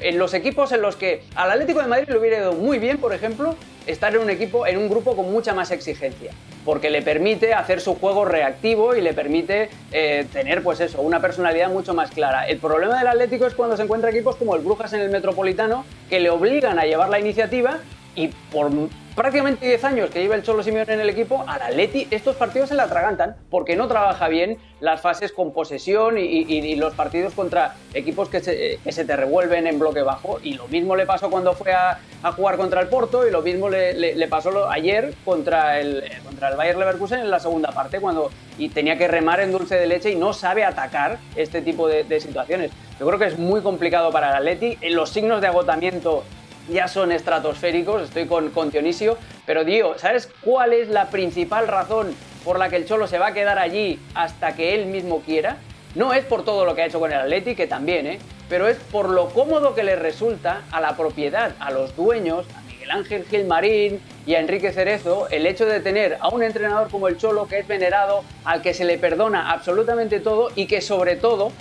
en 0.00 0.18
los 0.18 0.34
equipos 0.34 0.72
en 0.72 0.82
los 0.82 0.94
que 0.94 1.24
al 1.34 1.50
Atlético 1.50 1.80
de 1.80 1.88
Madrid 1.88 2.08
le 2.10 2.18
hubiera 2.18 2.38
ido 2.38 2.52
muy 2.52 2.78
bien, 2.78 2.98
por 2.98 3.14
ejemplo, 3.14 3.56
estar 3.86 4.14
en 4.14 4.22
un 4.22 4.30
equipo, 4.30 4.66
en 4.66 4.78
un 4.78 4.88
grupo 4.88 5.16
con 5.16 5.30
mucha 5.32 5.54
más 5.54 5.70
exigencia, 5.70 6.32
porque 6.64 6.90
le 6.90 7.02
permite 7.02 7.54
hacer 7.54 7.80
su 7.80 7.94
juego 7.94 8.24
reactivo 8.24 8.94
y 8.94 9.00
le 9.00 9.14
permite 9.14 9.70
eh, 9.90 10.26
tener, 10.32 10.62
pues 10.62 10.80
eso, 10.80 11.00
una 11.00 11.20
personalidad 11.20 11.70
mucho 11.70 11.94
más 11.94 12.10
clara. 12.10 12.46
El 12.46 12.58
problema 12.58 12.98
del 12.98 13.08
Atlético 13.08 13.46
es 13.46 13.54
cuando 13.54 13.76
se 13.76 13.82
encuentra 13.82 14.10
equipos 14.10 14.36
como 14.36 14.54
el 14.54 14.62
Brujas 14.62 14.92
en 14.92 15.00
el 15.00 15.10
Metropolitano, 15.10 15.84
que 16.08 16.20
le 16.20 16.30
obligan 16.30 16.78
a 16.78 16.84
llevar 16.84 17.08
la 17.08 17.18
iniciativa 17.18 17.78
y 18.14 18.28
por 18.28 18.70
prácticamente 19.14 19.66
10 19.66 19.84
años 19.84 20.10
que 20.10 20.20
lleva 20.20 20.34
el 20.34 20.42
Cholo 20.42 20.62
Simeone 20.62 20.92
en 20.92 21.00
el 21.00 21.10
equipo, 21.10 21.44
al 21.46 21.62
Atleti 21.62 22.06
estos 22.10 22.36
partidos 22.36 22.68
se 22.68 22.74
la 22.74 22.84
atragantan 22.84 23.36
porque 23.50 23.76
no 23.76 23.88
trabaja 23.88 24.28
bien 24.28 24.58
las 24.80 25.00
fases 25.00 25.32
con 25.32 25.52
posesión 25.52 26.18
y, 26.18 26.74
los 26.76 26.94
partidos 26.94 27.34
contra 27.34 27.74
equipos 27.94 28.28
que 28.28 28.40
se, 28.40 29.04
te 29.04 29.16
revuelven 29.16 29.66
en 29.66 29.78
bloque 29.78 30.02
bajo. 30.02 30.40
Y 30.42 30.54
lo 30.54 30.66
mismo 30.68 30.96
le 30.96 31.06
pasó 31.06 31.30
cuando 31.30 31.52
fue 31.52 31.72
a, 31.72 31.98
jugar 32.34 32.56
contra 32.56 32.80
el 32.80 32.88
Porto 32.88 33.26
y 33.26 33.30
lo 33.30 33.42
mismo 33.42 33.68
le, 33.68 34.28
pasó 34.28 34.68
ayer 34.70 35.14
contra 35.24 35.78
el, 35.80 36.04
contra 36.24 36.48
el 36.48 36.56
Bayer 36.56 36.76
Leverkusen 36.76 37.20
en 37.20 37.30
la 37.30 37.38
segunda 37.38 37.70
parte 37.72 38.00
cuando 38.00 38.30
y 38.58 38.68
tenía 38.68 38.96
que 38.96 39.08
remar 39.08 39.40
en 39.40 39.52
dulce 39.52 39.76
de 39.76 39.86
leche 39.86 40.10
y 40.10 40.16
no 40.16 40.32
sabe 40.32 40.64
atacar 40.64 41.18
este 41.36 41.62
tipo 41.62 41.88
de, 41.88 42.04
de 42.04 42.20
situaciones. 42.20 42.70
Yo 42.98 43.06
creo 43.06 43.18
que 43.18 43.26
es 43.26 43.38
muy 43.38 43.60
complicado 43.60 44.10
para 44.10 44.30
el 44.30 44.36
Atleti. 44.36 44.78
Los 44.90 45.10
signos 45.10 45.40
de 45.40 45.48
agotamiento 45.48 46.24
ya 46.68 46.88
son 46.88 47.12
estratosféricos, 47.12 48.02
estoy 48.02 48.26
con, 48.26 48.50
con 48.50 48.70
Dionisio, 48.70 49.16
pero 49.46 49.64
Dio, 49.64 49.98
¿sabes 49.98 50.30
cuál 50.42 50.72
es 50.72 50.88
la 50.88 51.10
principal 51.10 51.68
razón 51.68 52.14
por 52.44 52.58
la 52.58 52.68
que 52.68 52.76
el 52.76 52.86
Cholo 52.86 53.06
se 53.06 53.18
va 53.18 53.28
a 53.28 53.34
quedar 53.34 53.58
allí 53.58 53.98
hasta 54.14 54.54
que 54.54 54.74
él 54.74 54.86
mismo 54.86 55.20
quiera, 55.20 55.56
no 55.94 56.12
es 56.14 56.24
por 56.24 56.44
todo 56.44 56.64
lo 56.64 56.74
que 56.74 56.82
ha 56.82 56.86
hecho 56.86 57.00
con 57.00 57.12
el 57.12 57.18
Atleti, 57.18 57.54
que 57.54 57.66
también, 57.66 58.06
¿eh? 58.06 58.18
pero 58.48 58.68
es 58.68 58.76
por 58.76 59.08
lo 59.08 59.28
cómodo 59.28 59.74
que 59.74 59.82
le 59.82 59.96
resulta 59.96 60.62
a 60.70 60.80
la 60.80 60.96
propiedad, 60.96 61.54
a 61.60 61.70
los 61.70 61.94
dueños, 61.96 62.46
a 62.56 62.60
Miguel 62.62 62.90
Ángel 62.90 63.24
Gilmarín 63.24 64.00
y 64.26 64.34
a 64.34 64.40
Enrique 64.40 64.72
Cerezo, 64.72 65.28
el 65.30 65.46
hecho 65.46 65.66
de 65.66 65.80
tener 65.80 66.18
a 66.20 66.28
un 66.28 66.42
entrenador 66.42 66.90
como 66.90 67.08
el 67.08 67.18
Cholo, 67.18 67.46
que 67.46 67.58
es 67.58 67.68
venerado, 67.68 68.24
al 68.44 68.62
que 68.62 68.74
se 68.74 68.84
le 68.84 68.98
perdona 68.98 69.50
absolutamente 69.50 70.20
todo 70.20 70.50
y 70.54 70.66
que 70.66 70.80
sobre 70.80 71.16
todo 71.16 71.52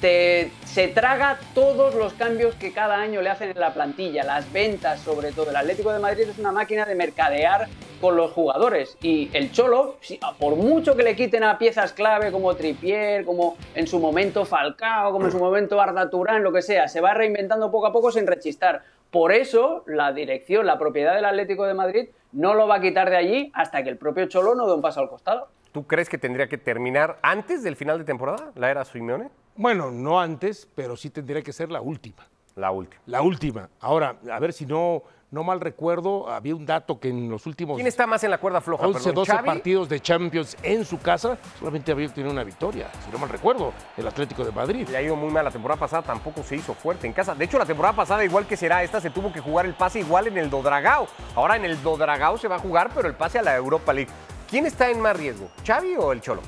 te, 0.00 0.50
se 0.64 0.88
traga 0.88 1.38
todos 1.54 1.94
los 1.94 2.12
cambios 2.14 2.54
que 2.54 2.72
cada 2.72 2.96
año 2.96 3.22
le 3.22 3.30
hacen 3.30 3.50
en 3.50 3.60
la 3.60 3.72
plantilla, 3.72 4.24
las 4.24 4.52
ventas 4.52 5.00
sobre 5.00 5.32
todo. 5.32 5.50
El 5.50 5.56
Atlético 5.56 5.92
de 5.92 5.98
Madrid 5.98 6.28
es 6.28 6.38
una 6.38 6.52
máquina 6.52 6.84
de 6.84 6.94
mercadear 6.94 7.68
con 8.00 8.16
los 8.16 8.32
jugadores 8.32 8.98
y 9.00 9.30
el 9.32 9.50
Cholo, 9.52 9.96
por 10.38 10.56
mucho 10.56 10.94
que 10.94 11.02
le 11.02 11.16
quiten 11.16 11.42
a 11.42 11.56
piezas 11.58 11.92
clave 11.92 12.30
como 12.30 12.54
Tripier, 12.54 13.24
como 13.24 13.56
en 13.74 13.86
su 13.86 13.98
momento 13.98 14.44
Falcao, 14.44 15.12
como 15.12 15.26
en 15.26 15.32
su 15.32 15.38
momento 15.38 15.80
Arda 15.80 16.10
Turán, 16.10 16.42
lo 16.42 16.52
que 16.52 16.60
sea, 16.60 16.88
se 16.88 17.00
va 17.00 17.14
reinventando 17.14 17.70
poco 17.70 17.86
a 17.86 17.92
poco 17.92 18.12
sin 18.12 18.26
rechistar. 18.26 18.82
Por 19.10 19.32
eso 19.32 19.84
la 19.86 20.12
dirección, 20.12 20.66
la 20.66 20.78
propiedad 20.78 21.14
del 21.14 21.24
Atlético 21.24 21.64
de 21.64 21.74
Madrid 21.74 22.08
no 22.32 22.52
lo 22.52 22.66
va 22.66 22.76
a 22.76 22.80
quitar 22.80 23.08
de 23.08 23.16
allí 23.16 23.52
hasta 23.54 23.82
que 23.82 23.88
el 23.88 23.96
propio 23.96 24.26
Cholo 24.26 24.54
no 24.54 24.66
dé 24.66 24.74
un 24.74 24.82
paso 24.82 25.00
al 25.00 25.08
costado. 25.08 25.48
¿Tú 25.72 25.86
crees 25.86 26.08
que 26.08 26.18
tendría 26.18 26.48
que 26.48 26.58
terminar 26.58 27.18
antes 27.22 27.62
del 27.62 27.76
final 27.76 27.98
de 27.98 28.04
temporada, 28.04 28.52
la 28.54 28.70
era 28.70 28.84
Simeone? 28.84 29.30
Bueno, 29.56 29.90
no 29.90 30.20
antes, 30.20 30.68
pero 30.74 30.96
sí 30.96 31.10
tendría 31.10 31.42
que 31.42 31.52
ser 31.52 31.70
la 31.70 31.80
última. 31.80 32.26
La 32.56 32.70
última. 32.70 33.02
La 33.06 33.22
última. 33.22 33.68
Ahora, 33.80 34.16
a 34.30 34.38
ver 34.38 34.52
si 34.52 34.64
no, 34.66 35.02
no 35.30 35.42
mal 35.42 35.60
recuerdo, 35.60 36.28
había 36.28 36.54
un 36.54 36.64
dato 36.64 37.00
que 37.00 37.08
en 37.08 37.28
los 37.28 37.46
últimos 37.46 37.76
¿Quién 37.76 37.86
está 37.86 38.06
más 38.06 38.22
en 38.24 38.30
la 38.30 38.38
cuerda 38.38 38.60
floja? 38.60 38.86
11, 38.86 38.98
perdón, 38.98 39.14
12 39.14 39.32
¿Xavi? 39.32 39.46
partidos 39.46 39.88
de 39.88 40.00
Champions 40.00 40.56
en 40.62 40.84
su 40.84 41.00
casa, 41.00 41.36
solamente 41.58 41.90
había 41.90 42.08
tenido 42.12 42.32
una 42.32 42.44
victoria, 42.44 42.88
si 43.04 43.10
no 43.10 43.18
mal 43.18 43.28
recuerdo, 43.28 43.72
el 43.96 44.06
Atlético 44.06 44.44
de 44.44 44.52
Madrid. 44.52 44.88
Le 44.88 44.96
ha 44.96 45.02
ido 45.02 45.16
muy 45.16 45.30
mal. 45.30 45.44
La 45.44 45.50
temporada 45.50 45.78
pasada 45.78 46.02
tampoco 46.02 46.42
se 46.42 46.56
hizo 46.56 46.74
fuerte 46.74 47.06
en 47.06 47.12
casa. 47.12 47.34
De 47.34 47.44
hecho, 47.44 47.58
la 47.58 47.66
temporada 47.66 47.94
pasada, 47.94 48.24
igual 48.24 48.46
que 48.46 48.56
será 48.56 48.82
esta, 48.84 49.00
se 49.00 49.10
tuvo 49.10 49.32
que 49.32 49.40
jugar 49.40 49.66
el 49.66 49.74
pase 49.74 50.00
igual 50.00 50.28
en 50.28 50.38
el 50.38 50.50
Dodragao. 50.50 51.08
Ahora 51.34 51.56
en 51.56 51.64
el 51.64 51.80
Dodragao 51.82 52.38
se 52.38 52.46
va 52.48 52.56
a 52.56 52.60
jugar, 52.60 52.90
pero 52.94 53.08
el 53.08 53.14
pase 53.14 53.38
a 53.38 53.42
la 53.42 53.56
Europa 53.56 53.92
League. 53.92 54.10
¿Quién 54.48 54.66
está 54.66 54.90
en 54.90 55.00
más 55.00 55.16
riesgo? 55.16 55.48
¿Xavi 55.66 55.96
o 55.96 56.12
el 56.12 56.20
Cholo? 56.20 56.42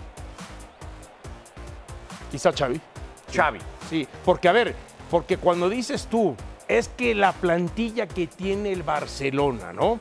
Quizá 2.30 2.52
Xavi. 2.52 2.80
Xavi. 3.34 3.58
Sí, 3.90 4.06
porque 4.24 4.48
a 4.48 4.52
ver, 4.52 4.74
porque 5.10 5.36
cuando 5.36 5.68
dices 5.68 6.06
tú, 6.10 6.34
es 6.68 6.88
que 6.88 7.14
la 7.14 7.32
plantilla 7.32 8.06
que 8.06 8.26
tiene 8.26 8.72
el 8.72 8.82
Barcelona, 8.82 9.72
¿no? 9.72 10.00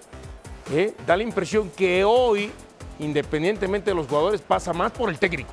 ¿Eh? 0.73 0.93
Da 1.05 1.15
la 1.15 1.23
impresión 1.23 1.69
que 1.69 2.03
hoy, 2.03 2.51
independientemente 2.99 3.91
de 3.91 3.95
los 3.95 4.07
jugadores, 4.07 4.41
pasa 4.41 4.73
más 4.73 4.91
por 4.91 5.09
el 5.09 5.19
técnico. 5.19 5.51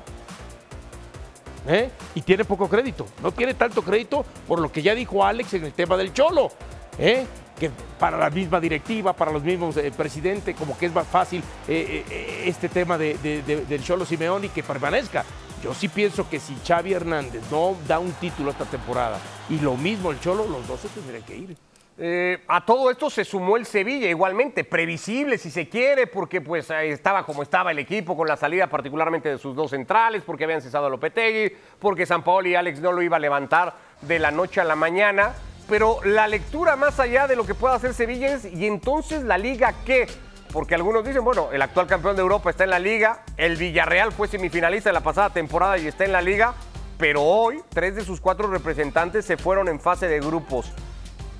¿Eh? 1.67 1.89
Y 2.15 2.21
tiene 2.21 2.43
poco 2.43 2.67
crédito. 2.67 3.05
No 3.21 3.31
tiene 3.31 3.53
tanto 3.53 3.83
crédito 3.83 4.25
por 4.47 4.59
lo 4.59 4.71
que 4.71 4.81
ya 4.81 4.93
dijo 4.95 5.23
Alex 5.23 5.53
en 5.53 5.63
el 5.65 5.71
tema 5.73 5.95
del 5.95 6.11
Cholo. 6.11 6.51
¿eh? 6.97 7.25
Que 7.59 7.69
para 7.99 8.17
la 8.17 8.29
misma 8.29 8.59
directiva, 8.59 9.13
para 9.13 9.31
los 9.31 9.43
mismos 9.43 9.77
eh, 9.77 9.91
presidentes, 9.95 10.55
como 10.57 10.77
que 10.77 10.87
es 10.87 10.93
más 10.93 11.07
fácil 11.07 11.41
eh, 11.67 12.43
este 12.45 12.67
tema 12.67 12.97
de- 12.97 13.17
de- 13.19 13.43
de- 13.43 13.65
del 13.65 13.81
Cholo 13.83 14.05
Simeone 14.05 14.49
que 14.49 14.61
permanezca. 14.63 15.23
Yo 15.63 15.73
sí 15.73 15.87
pienso 15.87 16.29
que 16.29 16.41
si 16.41 16.55
Xavi 16.67 16.93
Hernández 16.93 17.41
no 17.49 17.77
da 17.87 17.97
un 17.97 18.11
título 18.13 18.51
esta 18.51 18.65
temporada 18.65 19.17
y 19.49 19.59
lo 19.59 19.77
mismo 19.77 20.11
el 20.11 20.19
Cholo, 20.19 20.45
los 20.45 20.67
dos 20.67 20.81
se 20.81 20.89
tendrían 20.89 21.23
que 21.23 21.37
ir. 21.37 21.57
Eh, 21.97 22.43
a 22.49 22.65
todo 22.65 22.91
esto 22.91 23.09
se 23.09 23.23
sumó 23.23 23.55
el 23.55 23.65
Sevilla 23.65 24.09
igualmente, 24.09 24.65
previsible 24.65 25.37
si 25.37 25.49
se 25.49 25.69
quiere, 25.69 26.07
porque 26.07 26.41
pues 26.41 26.69
estaba 26.69 27.25
como 27.25 27.43
estaba 27.43 27.71
el 27.71 27.79
equipo 27.79 28.17
con 28.17 28.27
la 28.27 28.35
salida 28.35 28.67
particularmente 28.67 29.29
de 29.29 29.37
sus 29.37 29.55
dos 29.55 29.71
centrales, 29.71 30.23
porque 30.25 30.43
habían 30.43 30.61
cesado 30.61 30.87
a 30.87 30.89
Lopetegui, 30.89 31.55
porque 31.79 32.05
San 32.05 32.23
Paolo 32.23 32.49
y 32.49 32.55
Alex 32.55 32.81
no 32.81 32.91
lo 32.91 33.01
iba 33.01 33.15
a 33.15 33.19
levantar 33.21 33.73
de 34.01 34.19
la 34.19 34.31
noche 34.31 34.59
a 34.59 34.65
la 34.65 34.75
mañana. 34.75 35.33
Pero 35.69 35.99
la 36.03 36.27
lectura 36.27 36.75
más 36.75 36.99
allá 36.99 37.25
de 37.25 37.37
lo 37.37 37.45
que 37.45 37.55
pueda 37.55 37.75
hacer 37.75 37.93
Sevilla 37.93 38.33
es, 38.33 38.43
¿y 38.43 38.67
entonces 38.67 39.23
la 39.23 39.37
liga 39.37 39.73
qué? 39.85 40.07
Porque 40.53 40.75
algunos 40.75 41.03
dicen, 41.03 41.23
bueno, 41.23 41.49
el 41.51 41.63
actual 41.63 41.87
campeón 41.87 42.15
de 42.15 42.21
Europa 42.21 42.51
está 42.51 42.63
en 42.63 42.69
la 42.69 42.77
liga, 42.77 43.23
el 43.37 43.57
Villarreal 43.57 44.11
fue 44.11 44.27
semifinalista 44.27 44.89
de 44.89 44.93
la 44.93 45.01
pasada 45.01 45.31
temporada 45.31 45.79
y 45.79 45.87
está 45.87 46.05
en 46.05 46.11
la 46.11 46.21
liga, 46.21 46.53
pero 46.99 47.23
hoy 47.23 47.63
tres 47.69 47.95
de 47.95 48.05
sus 48.05 48.21
cuatro 48.21 48.47
representantes 48.47 49.25
se 49.25 49.35
fueron 49.35 49.67
en 49.67 49.79
fase 49.79 50.07
de 50.07 50.19
grupos. 50.19 50.71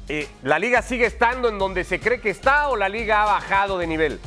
Eh, 0.09 0.27
¿La 0.41 0.57
liga 0.57 0.81
sigue 0.81 1.05
estando 1.05 1.47
en 1.47 1.59
donde 1.59 1.83
se 1.83 1.99
cree 1.99 2.19
que 2.19 2.31
está 2.31 2.69
o 2.69 2.75
la 2.75 2.89
liga 2.89 3.21
ha 3.21 3.25
bajado 3.25 3.77
de 3.77 3.85
nivel? 3.85 4.19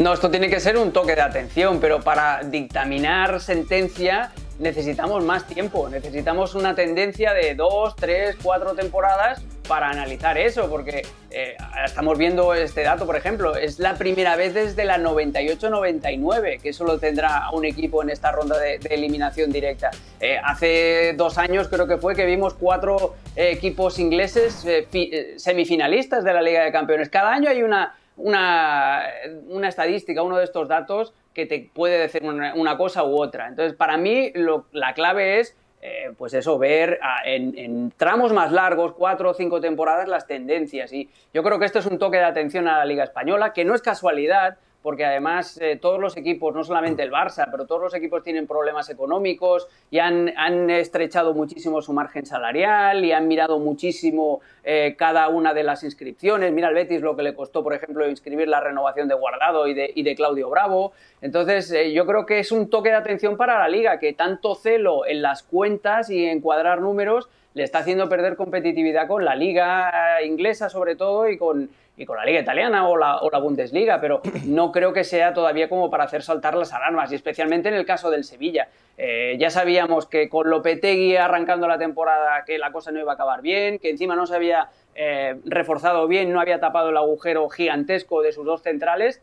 No, 0.00 0.12
esto 0.12 0.28
tiene 0.28 0.50
que 0.50 0.58
ser 0.58 0.76
un 0.76 0.92
toque 0.92 1.14
de 1.14 1.22
atención, 1.22 1.78
pero 1.78 2.00
para 2.00 2.42
dictaminar 2.42 3.40
sentencia 3.40 4.32
necesitamos 4.58 5.24
más 5.24 5.46
tiempo, 5.46 5.88
necesitamos 5.88 6.56
una 6.56 6.74
tendencia 6.74 7.32
de 7.32 7.54
dos, 7.54 7.94
tres, 7.94 8.36
cuatro 8.42 8.74
temporadas 8.74 9.40
para 9.68 9.90
analizar 9.90 10.38
eso, 10.38 10.68
porque 10.68 11.02
eh, 11.30 11.56
estamos 11.84 12.16
viendo 12.16 12.54
este 12.54 12.82
dato, 12.82 13.06
por 13.06 13.16
ejemplo, 13.16 13.54
es 13.54 13.78
la 13.78 13.94
primera 13.94 14.34
vez 14.34 14.54
desde 14.54 14.84
la 14.84 14.98
98-99 14.98 16.60
que 16.60 16.72
solo 16.72 16.98
tendrá 16.98 17.50
un 17.52 17.64
equipo 17.64 18.02
en 18.02 18.10
esta 18.10 18.32
ronda 18.32 18.58
de, 18.58 18.80
eliminación 18.90 19.52
directa. 19.52 19.90
Eh, 20.20 20.38
hace 20.42 21.12
dos 21.16 21.36
años 21.38 21.68
creo 21.68 21.86
que 21.86 21.98
fue 21.98 22.16
que 22.16 22.24
vimos 22.24 22.54
cuatro 22.54 23.14
eh, 23.36 23.50
equipos 23.52 23.98
ingleses 23.98 24.66
fi- 24.90 25.12
semifinalistas 25.36 26.24
de 26.24 26.32
la 26.32 26.42
Liga 26.42 26.64
de 26.64 26.72
Campeones. 26.72 27.10
Cada 27.10 27.32
año 27.32 27.50
hay 27.50 27.62
una, 27.62 27.94
una, 28.16 29.68
estadística, 29.68 30.22
uno 30.22 30.38
de 30.38 30.44
estos 30.44 30.68
datos 30.68 31.12
que 31.34 31.46
te 31.46 31.70
puede 31.72 31.98
decir 31.98 32.22
una, 32.24 32.76
cosa 32.78 33.04
u 33.04 33.20
otra. 33.20 33.48
Entonces, 33.48 33.76
para 33.76 33.96
mí, 33.96 34.32
la 34.72 34.94
clave 34.94 35.40
es, 35.40 35.54
eh, 35.80 36.12
pues 36.16 36.34
eso, 36.34 36.58
ver 36.58 36.98
ah, 37.02 37.20
en, 37.24 37.56
en 37.56 37.92
tramos 37.96 38.32
más 38.32 38.50
largos, 38.52 38.94
cuatro 38.94 39.30
o 39.30 39.34
cinco 39.34 39.60
temporadas, 39.60 40.08
las 40.08 40.26
tendencias. 40.26 40.92
Y 40.92 41.08
yo 41.32 41.42
creo 41.42 41.58
que 41.58 41.66
esto 41.66 41.78
es 41.78 41.86
un 41.86 41.98
toque 41.98 42.16
de 42.16 42.24
atención 42.24 42.66
a 42.66 42.78
la 42.78 42.84
Liga 42.84 43.04
Española, 43.04 43.52
que 43.52 43.64
no 43.64 43.74
es 43.74 43.82
casualidad, 43.82 44.58
porque 44.82 45.04
además 45.04 45.58
eh, 45.60 45.76
todos 45.76 45.98
los 45.98 46.16
equipos, 46.16 46.54
no 46.54 46.62
solamente 46.62 47.02
el 47.02 47.10
Barça, 47.10 47.48
pero 47.50 47.66
todos 47.66 47.80
los 47.80 47.94
equipos 47.94 48.22
tienen 48.22 48.46
problemas 48.46 48.88
económicos 48.90 49.66
y 49.90 49.98
han, 49.98 50.28
estrechado 50.70 51.34
muchísimo 51.34 51.82
su 51.82 51.92
margen 51.92 52.26
salarial 52.26 53.04
y 53.04 53.12
han 53.12 53.26
mirado 53.26 53.58
muchísimo 53.58 54.40
eh, 54.64 54.94
cada 54.96 55.28
una 55.28 55.52
de 55.52 55.64
las 55.64 55.82
inscripciones. 55.82 56.52
Mira 56.52 56.68
al 56.68 56.74
Betis 56.74 57.00
lo 57.00 57.16
que 57.16 57.22
le 57.22 57.34
costó, 57.34 57.62
por 57.62 57.74
ejemplo, 57.74 58.08
inscribir 58.08 58.48
la 58.48 58.60
renovación 58.60 59.08
de 59.08 59.14
Guardado 59.14 59.66
y 59.66 59.74
de, 59.74 60.14
Claudio 60.14 60.48
Bravo. 60.48 60.92
Entonces, 61.20 61.70
eh, 61.72 61.92
yo 61.92 62.06
creo 62.06 62.24
que 62.24 62.38
es 62.38 62.52
un 62.52 62.70
toque 62.70 62.90
de 62.90 62.96
atención 62.96 63.36
para 63.36 63.58
la 63.58 63.68
liga, 63.68 63.98
que 63.98 64.12
tanto 64.12 64.54
celo 64.54 65.06
en 65.06 65.22
las 65.22 65.42
cuentas 65.42 66.10
y 66.10 66.26
en 66.26 66.40
cuadrar 66.40 66.80
números 66.80 67.28
le 67.54 67.64
está 67.64 67.78
haciendo 67.80 68.08
perder 68.08 68.36
competitividad 68.36 69.08
con 69.08 69.24
la 69.24 69.34
liga 69.34 70.22
inglesa 70.22 70.68
sobre 70.68 70.94
todo 70.96 71.28
y 71.28 71.36
con, 71.38 71.70
y 71.98 72.06
con 72.06 72.16
la 72.16 72.24
liga 72.24 72.40
italiana 72.40 72.88
o 72.88 72.96
la, 72.96 73.18
o 73.18 73.28
la 73.28 73.38
Bundesliga, 73.38 74.00
pero 74.00 74.22
no 74.46 74.70
creo 74.72 74.92
que 74.92 75.04
sea 75.04 75.34
todavía 75.34 75.68
como 75.68 75.90
para 75.90 76.04
hacer 76.04 76.22
saltar 76.22 76.54
las 76.54 76.72
alarmas, 76.72 77.10
y 77.12 77.16
especialmente 77.16 77.68
en 77.68 77.74
el 77.74 77.84
caso 77.84 78.08
del 78.10 78.24
Sevilla. 78.24 78.68
Eh, 78.96 79.36
ya 79.38 79.50
sabíamos 79.50 80.06
que 80.06 80.28
con 80.28 80.48
Lopetegui 80.48 81.16
arrancando 81.16 81.66
la 81.66 81.78
temporada 81.78 82.44
que 82.46 82.56
la 82.58 82.72
cosa 82.72 82.92
no 82.92 83.00
iba 83.00 83.12
a 83.12 83.14
acabar 83.14 83.42
bien, 83.42 83.78
que 83.78 83.90
encima 83.90 84.14
no 84.14 84.26
se 84.26 84.36
había 84.36 84.70
eh, 84.94 85.36
reforzado 85.44 86.06
bien, 86.06 86.32
no 86.32 86.40
había 86.40 86.60
tapado 86.60 86.90
el 86.90 86.96
agujero 86.96 87.48
gigantesco 87.48 88.22
de 88.22 88.32
sus 88.32 88.46
dos 88.46 88.62
centrales, 88.62 89.20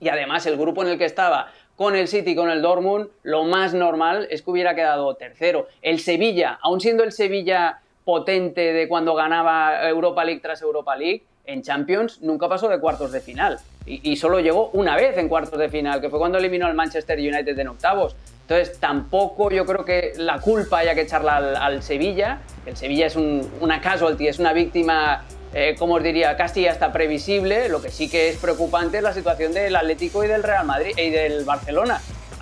y 0.00 0.10
además 0.10 0.46
el 0.46 0.56
grupo 0.56 0.82
en 0.82 0.90
el 0.90 0.98
que 0.98 1.06
estaba 1.06 1.50
con 1.76 1.96
el 1.96 2.08
City 2.08 2.32
y 2.32 2.36
con 2.36 2.50
el 2.50 2.60
Dortmund, 2.60 3.08
lo 3.22 3.44
más 3.44 3.72
normal 3.72 4.26
es 4.30 4.42
que 4.42 4.50
hubiera 4.50 4.74
quedado 4.74 5.14
tercero. 5.14 5.68
El 5.80 6.00
Sevilla, 6.00 6.58
aun 6.60 6.80
siendo 6.80 7.04
el 7.04 7.12
Sevilla 7.12 7.80
potente 8.04 8.72
de 8.72 8.88
cuando 8.88 9.14
ganaba 9.14 9.88
Europa 9.88 10.24
League 10.24 10.40
tras 10.40 10.60
Europa 10.62 10.96
League, 10.96 11.24
en 11.48 11.62
Champions 11.62 12.20
nunca 12.20 12.46
pasó 12.48 12.68
de 12.68 12.78
cuartos 12.78 13.10
de 13.10 13.20
final. 13.20 13.58
Y, 13.86 14.12
y 14.12 14.16
solo 14.16 14.38
llegó 14.38 14.68
una 14.74 14.94
vez 14.96 15.16
en 15.16 15.28
cuartos 15.28 15.58
de 15.58 15.68
final, 15.70 16.00
que 16.00 16.10
fue 16.10 16.18
cuando 16.18 16.36
eliminó 16.38 16.66
al 16.66 16.74
Manchester 16.74 17.18
United 17.18 17.58
en 17.58 17.68
octavos. 17.68 18.14
Entonces, 18.42 18.78
tampoco 18.78 19.50
yo 19.50 19.64
creo 19.64 19.84
que 19.84 20.12
la 20.16 20.40
culpa 20.40 20.78
haya 20.78 20.94
que 20.94 21.02
echarla 21.02 21.36
al, 21.38 21.82
Sevilla. 21.82 22.40
El 22.66 22.76
Sevilla 22.76 23.06
es 23.06 23.16
un- 23.16 23.50
una 23.60 23.80
casualty, 23.80 24.28
es 24.28 24.38
una 24.38 24.52
víctima, 24.52 25.24
eh, 25.54 25.74
como 25.78 25.94
os 25.94 26.02
diría, 26.02 26.36
casi 26.36 26.66
hasta 26.66 26.92
previsible. 26.92 27.68
Lo 27.70 27.80
que 27.80 27.90
sí 27.90 28.10
que 28.10 28.28
es 28.28 28.36
preocupante 28.36 28.98
es 28.98 29.02
la 29.02 29.14
situación 29.14 29.52
del 29.54 29.74
Atlético 29.74 30.24
y 30.24 30.28
del 30.28 30.42
Real 30.42 30.66
Madrid 30.66 30.92
y 30.98 31.08
del 31.10 31.44
Barcelona. 31.44 32.00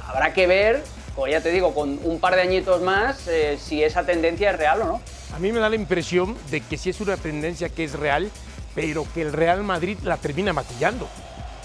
Habrá 0.08 0.32
que 0.32 0.48
ver, 0.48 0.82
como 1.14 1.28
ya 1.28 1.40
te 1.40 1.50
digo, 1.50 1.74
con 1.74 1.98
un 2.02 2.18
par 2.18 2.34
de 2.34 2.42
añitos 2.42 2.82
más, 2.82 3.26
eh, 3.28 3.56
si 3.60 3.84
esa 3.84 4.04
tendencia 4.04 4.50
es 4.50 4.56
real 4.58 4.82
o 4.82 4.84
no. 4.84 5.00
A 5.34 5.38
mí 5.38 5.52
me 5.52 5.60
da 5.60 5.68
la 5.68 5.76
impresión 5.76 6.36
de 6.50 6.60
que 6.60 6.76
sí 6.76 6.90
es 6.90 7.00
una 7.00 7.16
tendencia 7.16 7.68
que 7.68 7.84
es 7.84 7.92
real, 7.94 8.30
pero 8.76 9.04
que 9.12 9.22
el 9.22 9.32
Real 9.32 9.64
Madrid 9.64 9.98
la 10.04 10.18
termina 10.18 10.52
maquillando. 10.52 11.08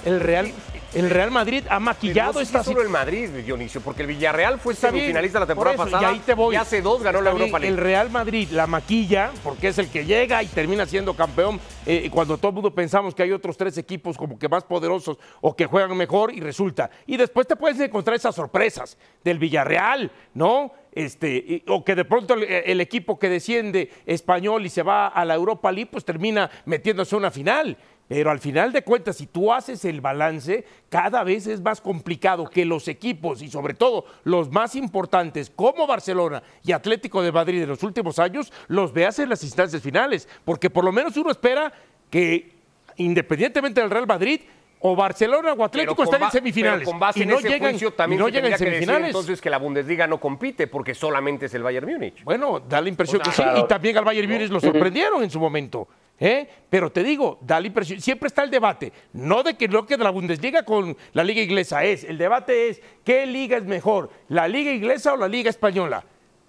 El 0.06 0.20
Real, 0.20 0.52
El 0.96 1.12
Real 1.12 1.30
Madrid 1.30 1.64
ha 1.70 1.80
maquillado 1.80 2.32
Pero 2.32 2.40
no 2.40 2.40
sé 2.40 2.44
esta 2.44 2.60
es 2.62 2.66
solo 2.66 2.82
el 2.82 2.90
Madrid, 2.90 3.30
Dionisio, 3.30 3.82
porque 3.82 4.02
el 4.02 4.08
Villarreal 4.08 4.60
fue 4.60 4.74
semifinalista 4.74 5.40
la 5.40 5.46
por 5.46 5.54
temporada 5.54 5.76
eso, 5.76 5.84
pasada 5.84 6.12
Y 6.12 6.16
ahí 6.16 6.22
te 6.26 6.34
voy. 6.34 6.56
y 6.56 6.58
hace 6.58 6.82
dos 6.82 7.04
ganó 7.04 7.22
la 7.22 7.30
Está 7.30 7.40
Europa 7.40 7.60
League. 7.60 7.76
El 7.76 7.80
Real 7.80 8.10
Madrid 8.10 8.50
la 8.52 8.66
maquilla 8.66 9.30
porque 9.44 9.68
es 9.68 9.78
el 9.78 9.90
que 9.90 10.06
llega 10.06 10.42
y 10.42 10.48
termina 10.48 10.88
siendo 10.88 11.14
campeón 11.16 11.60
eh, 11.86 12.10
cuando 12.12 12.38
todo 12.38 12.50
el 12.50 12.56
mundo 12.56 12.74
pensamos 12.74 13.14
que 13.14 13.22
hay 13.22 13.32
otros 13.32 13.58
tres 13.58 13.78
equipos 13.78 14.18
como 14.18 14.40
que 14.40 14.50
más 14.50 14.64
poderosos 14.64 15.18
o 15.42 15.56
que 15.56 15.68
juegan 15.68 15.96
mejor 15.96 16.34
y 16.34 16.40
resulta. 16.40 16.90
Y 17.06 17.18
después 17.18 17.46
te 17.46 17.56
puedes 17.56 17.80
encontrar 17.80 18.16
esas 18.16 18.34
sorpresas 18.34 18.98
del 19.24 19.38
Villarreal, 19.38 20.12
¿no? 20.34 20.72
Este, 20.94 21.64
o 21.68 21.86
que 21.86 21.96
de 21.96 22.04
pronto 22.04 22.34
el, 22.34 22.44
el 22.44 22.82
equipo 22.82 23.18
que 23.18 23.30
desciende 23.30 23.90
español 24.06 24.66
y 24.66 24.70
se 24.70 24.84
va 24.84 25.08
a 25.08 25.24
la 25.24 25.36
Europa 25.36 25.72
League, 25.72 25.90
pues 25.92 26.04
termina 26.04 26.50
metiéndose 26.66 27.16
a 27.16 27.18
una 27.18 27.32
final. 27.32 27.78
Pero 28.12 28.30
al 28.30 28.40
final 28.40 28.74
de 28.74 28.84
cuentas, 28.84 29.16
si 29.16 29.28
tú 29.28 29.54
haces 29.54 29.86
el 29.86 30.02
balance, 30.02 30.66
cada 30.90 31.24
vez 31.24 31.48
es 31.48 31.62
más 31.62 31.80
complicado 31.80 32.46
que 32.46 32.66
los 32.66 32.90
equipos 32.90 33.42
y 33.42 33.50
sobre 33.50 33.74
todo 33.74 34.04
los 34.26 34.52
más 34.52 34.76
importantes 34.76 35.50
como 35.50 35.88
Barcelona 35.88 36.44
y 36.62 36.74
Atlético 36.74 37.22
de 37.22 37.32
Madrid 37.32 37.62
en 37.62 37.70
los 37.70 37.84
últimos 37.84 38.20
años, 38.20 38.52
los 38.68 38.92
veas 38.92 39.18
en 39.20 39.30
las 39.30 39.46
instancias 39.46 39.82
finales. 39.82 40.28
Porque 40.44 40.70
por 40.70 40.84
lo 40.84 40.92
menos 40.92 41.16
uno 41.16 41.32
espera 41.32 41.72
que, 42.10 42.52
independientemente 42.98 43.80
del 43.80 43.90
Real 43.90 44.08
Madrid, 44.08 44.42
o 44.82 44.96
Barcelona 44.96 45.54
o 45.54 45.64
Atlético 45.64 45.96
con 45.96 46.06
estén 46.06 46.24
en 46.24 46.32
semifinales. 46.32 46.80
pero 46.80 46.92
con 46.92 47.00
base 47.00 47.20
y 47.20 47.24
en 47.24 47.30
no 47.30 47.40
ese 47.40 47.50
llegan, 47.50 47.72
juicio 47.72 47.90
y 47.90 47.92
también 47.92 48.20
no 48.20 48.26
se 48.26 48.32
llegan 48.32 48.46
en 48.46 48.52
decir 48.52 48.68
semifinales. 48.68 49.08
entonces 49.08 49.42
que 49.42 49.50
la 49.50 49.58
Bundesliga 49.58 50.08
no 50.08 50.20
compite 50.20 50.68
porque 50.68 50.96
solamente 50.96 51.46
es 51.46 51.54
el 51.54 51.64
Bayern 51.64 51.88
Múnich. 51.88 52.24
Bueno, 52.24 52.60
da 52.60 52.82
la 52.82 52.90
impresión 52.90 53.22
O 53.22 53.24
sea, 53.26 53.32
que 53.32 53.36
sí, 53.36 53.44
claro. 53.44 53.60
y 53.60 53.68
también 53.68 53.98
al 53.98 54.06
Bayern 54.06 54.30
Múnich 54.30 54.50
lo 54.50 54.60
sorprendieron 54.60 55.24
en 55.24 55.30
su 55.30 55.40
momento. 55.40 55.88
¿eh? 56.20 56.48
Pero 56.70 56.92
te 56.92 57.04
digo, 57.04 57.40
da 57.42 57.60
la 57.60 57.68
impresión, 57.68 58.00
siempre 58.02 58.28
está 58.28 58.44
el 58.44 58.52
debate, 58.52 58.92
no 59.14 59.44
de 59.44 59.56
que 59.56 59.68
lo 59.68 59.86
que 59.86 59.98
de 59.98 60.04
la 60.04 60.10
Bundesliga 60.12 60.64
con 60.64 60.96
la 61.14 61.24
liga 61.24 61.42
inglesa 61.42 61.84
es, 61.84 62.04
el 62.04 62.18
debate 62.18 62.70
es 62.70 62.82
qué 63.04 63.26
liga 63.26 63.58
es 63.58 63.66
mejor, 63.66 64.10
la 64.30 64.48
liga 64.48 64.72
inglesa 64.72 65.14
o 65.14 65.18
la 65.18 65.28
liga 65.28 65.50
española. 65.50 66.04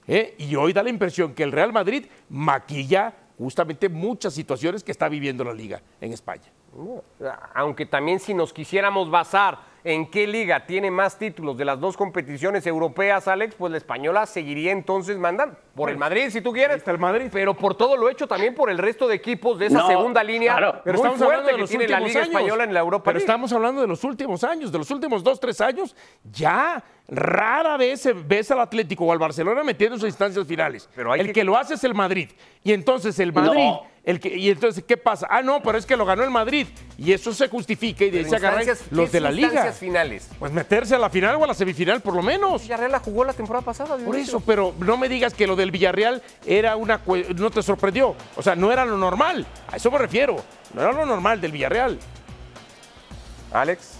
¿eh? 0.06 0.34
Y 0.38 0.54
hoy 0.56 0.72
da 0.72 0.82
la 0.82 0.90
impresión 0.90 1.34
que 1.34 1.42
el 1.42 1.52
Real 1.52 1.72
Madrid 1.72 2.06
maquilla 2.28 3.14
justamente 3.38 3.88
muchas 3.88 4.34
situaciones 4.34 4.84
que 4.84 4.92
está 4.92 5.08
viviendo 5.08 5.42
la 5.42 5.54
liga 5.54 5.82
en 6.00 6.12
España. 6.12 6.50
Aunque 7.54 7.86
también 7.86 8.18
si 8.20 8.34
nos 8.34 8.52
quisiéramos 8.52 9.10
basar 9.10 9.70
en 9.84 10.08
qué 10.08 10.28
liga 10.28 10.64
tiene 10.64 10.92
más 10.92 11.18
títulos 11.18 11.56
de 11.56 11.64
las 11.64 11.78
dos 11.80 11.96
competiciones 11.96 12.64
europeas, 12.68 13.26
Alex, 13.26 13.56
pues 13.56 13.72
la 13.72 13.78
española 13.78 14.26
seguiría 14.26 14.70
entonces 14.70 15.18
mandando. 15.18 15.56
Por 15.74 15.90
el 15.90 15.98
Madrid, 15.98 16.30
si 16.30 16.40
tú 16.40 16.52
quieres. 16.52 16.76
está 16.76 16.92
el 16.92 16.98
Madrid. 16.98 17.28
Pero 17.32 17.54
por 17.54 17.74
todo 17.74 17.96
lo 17.96 18.08
hecho 18.08 18.28
también 18.28 18.54
por 18.54 18.70
el 18.70 18.78
resto 18.78 19.08
de 19.08 19.16
equipos 19.16 19.58
de 19.58 19.66
esa 19.66 19.78
No, 19.78 19.88
segunda 19.88 20.22
línea 20.22 20.56
claro. 20.56 20.80
Pero 20.84 20.98
muy 20.98 21.06
estamos 21.08 21.22
hablando 21.22 21.46
de 21.48 21.54
que 21.54 21.60
los 21.60 21.68
tiene 21.70 21.88
la 21.88 21.96
últimos 21.96 22.08
Liga 22.10 22.20
años. 22.20 22.34
Española 22.34 22.64
en 22.64 22.74
la 22.74 22.80
Europa 22.80 23.04
Pero 23.06 23.14
League. 23.18 23.24
estamos 23.24 23.52
hablando 23.52 23.80
de 23.80 23.88
los 23.88 24.04
últimos 24.04 24.44
años, 24.44 24.70
de 24.70 24.78
los 24.78 24.90
últimos 24.92 25.24
dos, 25.24 25.40
tres 25.40 25.60
años. 25.60 25.96
Ya 26.30 26.82
rara 27.08 27.76
vez 27.76 28.02
se- 28.02 28.12
ves 28.12 28.50
al 28.52 28.60
Atlético 28.60 29.04
o 29.06 29.12
al 29.12 29.18
Barcelona 29.18 29.64
metiendo 29.64 29.96
en 29.96 30.00
sus 30.00 30.08
instancias 30.08 30.46
finales. 30.46 30.88
Pero 30.94 31.10
hay 31.12 31.20
el 31.20 31.26
que- 31.26 31.32
que... 31.32 31.44
lo 31.44 31.56
hace 31.58 31.74
es 31.74 31.82
el 31.82 31.94
Madrid. 31.94 32.30
Y 32.62 32.72
entonces 32.72 33.18
el 33.18 33.32
Madrid, 33.32 33.64
No. 33.68 33.82
El 34.04 34.18
que, 34.18 34.36
y 34.36 34.50
entonces, 34.50 34.82
¿qué 34.86 34.96
pasa? 34.96 35.28
Ah, 35.30 35.42
no, 35.42 35.62
pero 35.62 35.78
es 35.78 35.86
que 35.86 35.96
lo 35.96 36.04
ganó 36.04 36.24
el 36.24 36.30
Madrid. 36.30 36.66
Y 36.98 37.12
eso 37.12 37.32
se 37.32 37.48
justifica 37.48 38.04
y 38.04 38.10
de 38.10 38.18
ahí 38.20 38.24
se 38.24 38.34
agarran 38.36 38.60
Instancias- 38.62 38.90
los 38.90 39.06
¿qué 39.10 39.12
de 39.12 39.20
la 39.20 39.30
liga. 39.30 39.46
instancias 39.48 39.78
finales? 39.78 40.28
Pues 40.40 40.50
meterse 40.50 40.96
a 40.96 40.98
la 40.98 41.08
final 41.08 41.36
o 41.36 41.44
a 41.44 41.46
la 41.46 41.54
semifinal, 41.54 42.00
por 42.00 42.14
lo 42.16 42.22
menos. 42.22 42.62
Villarreal 42.62 42.90
la 42.90 42.98
jugó 42.98 43.24
la 43.24 43.32
temporada 43.32 43.64
pasada. 43.64 43.96
Por 43.98 44.16
eso, 44.16 44.40
pero 44.40 44.74
no 44.80 44.96
me 44.96 45.08
digas 45.08 45.34
que 45.34 45.46
lo 45.46 45.54
del 45.54 45.70
Villarreal 45.70 46.20
era 46.44 46.74
una 46.76 47.00
no 47.36 47.50
te 47.50 47.62
sorprendió. 47.62 48.16
O 48.36 48.42
sea, 48.42 48.56
no 48.56 48.72
era 48.72 48.84
lo 48.84 48.96
normal. 48.96 49.46
A 49.70 49.76
eso 49.76 49.90
me 49.90 49.98
refiero. 49.98 50.36
No 50.74 50.82
era 50.82 50.92
lo 50.92 51.06
normal 51.06 51.40
del 51.40 51.52
Villarreal. 51.52 51.98
Alex. 53.52 53.98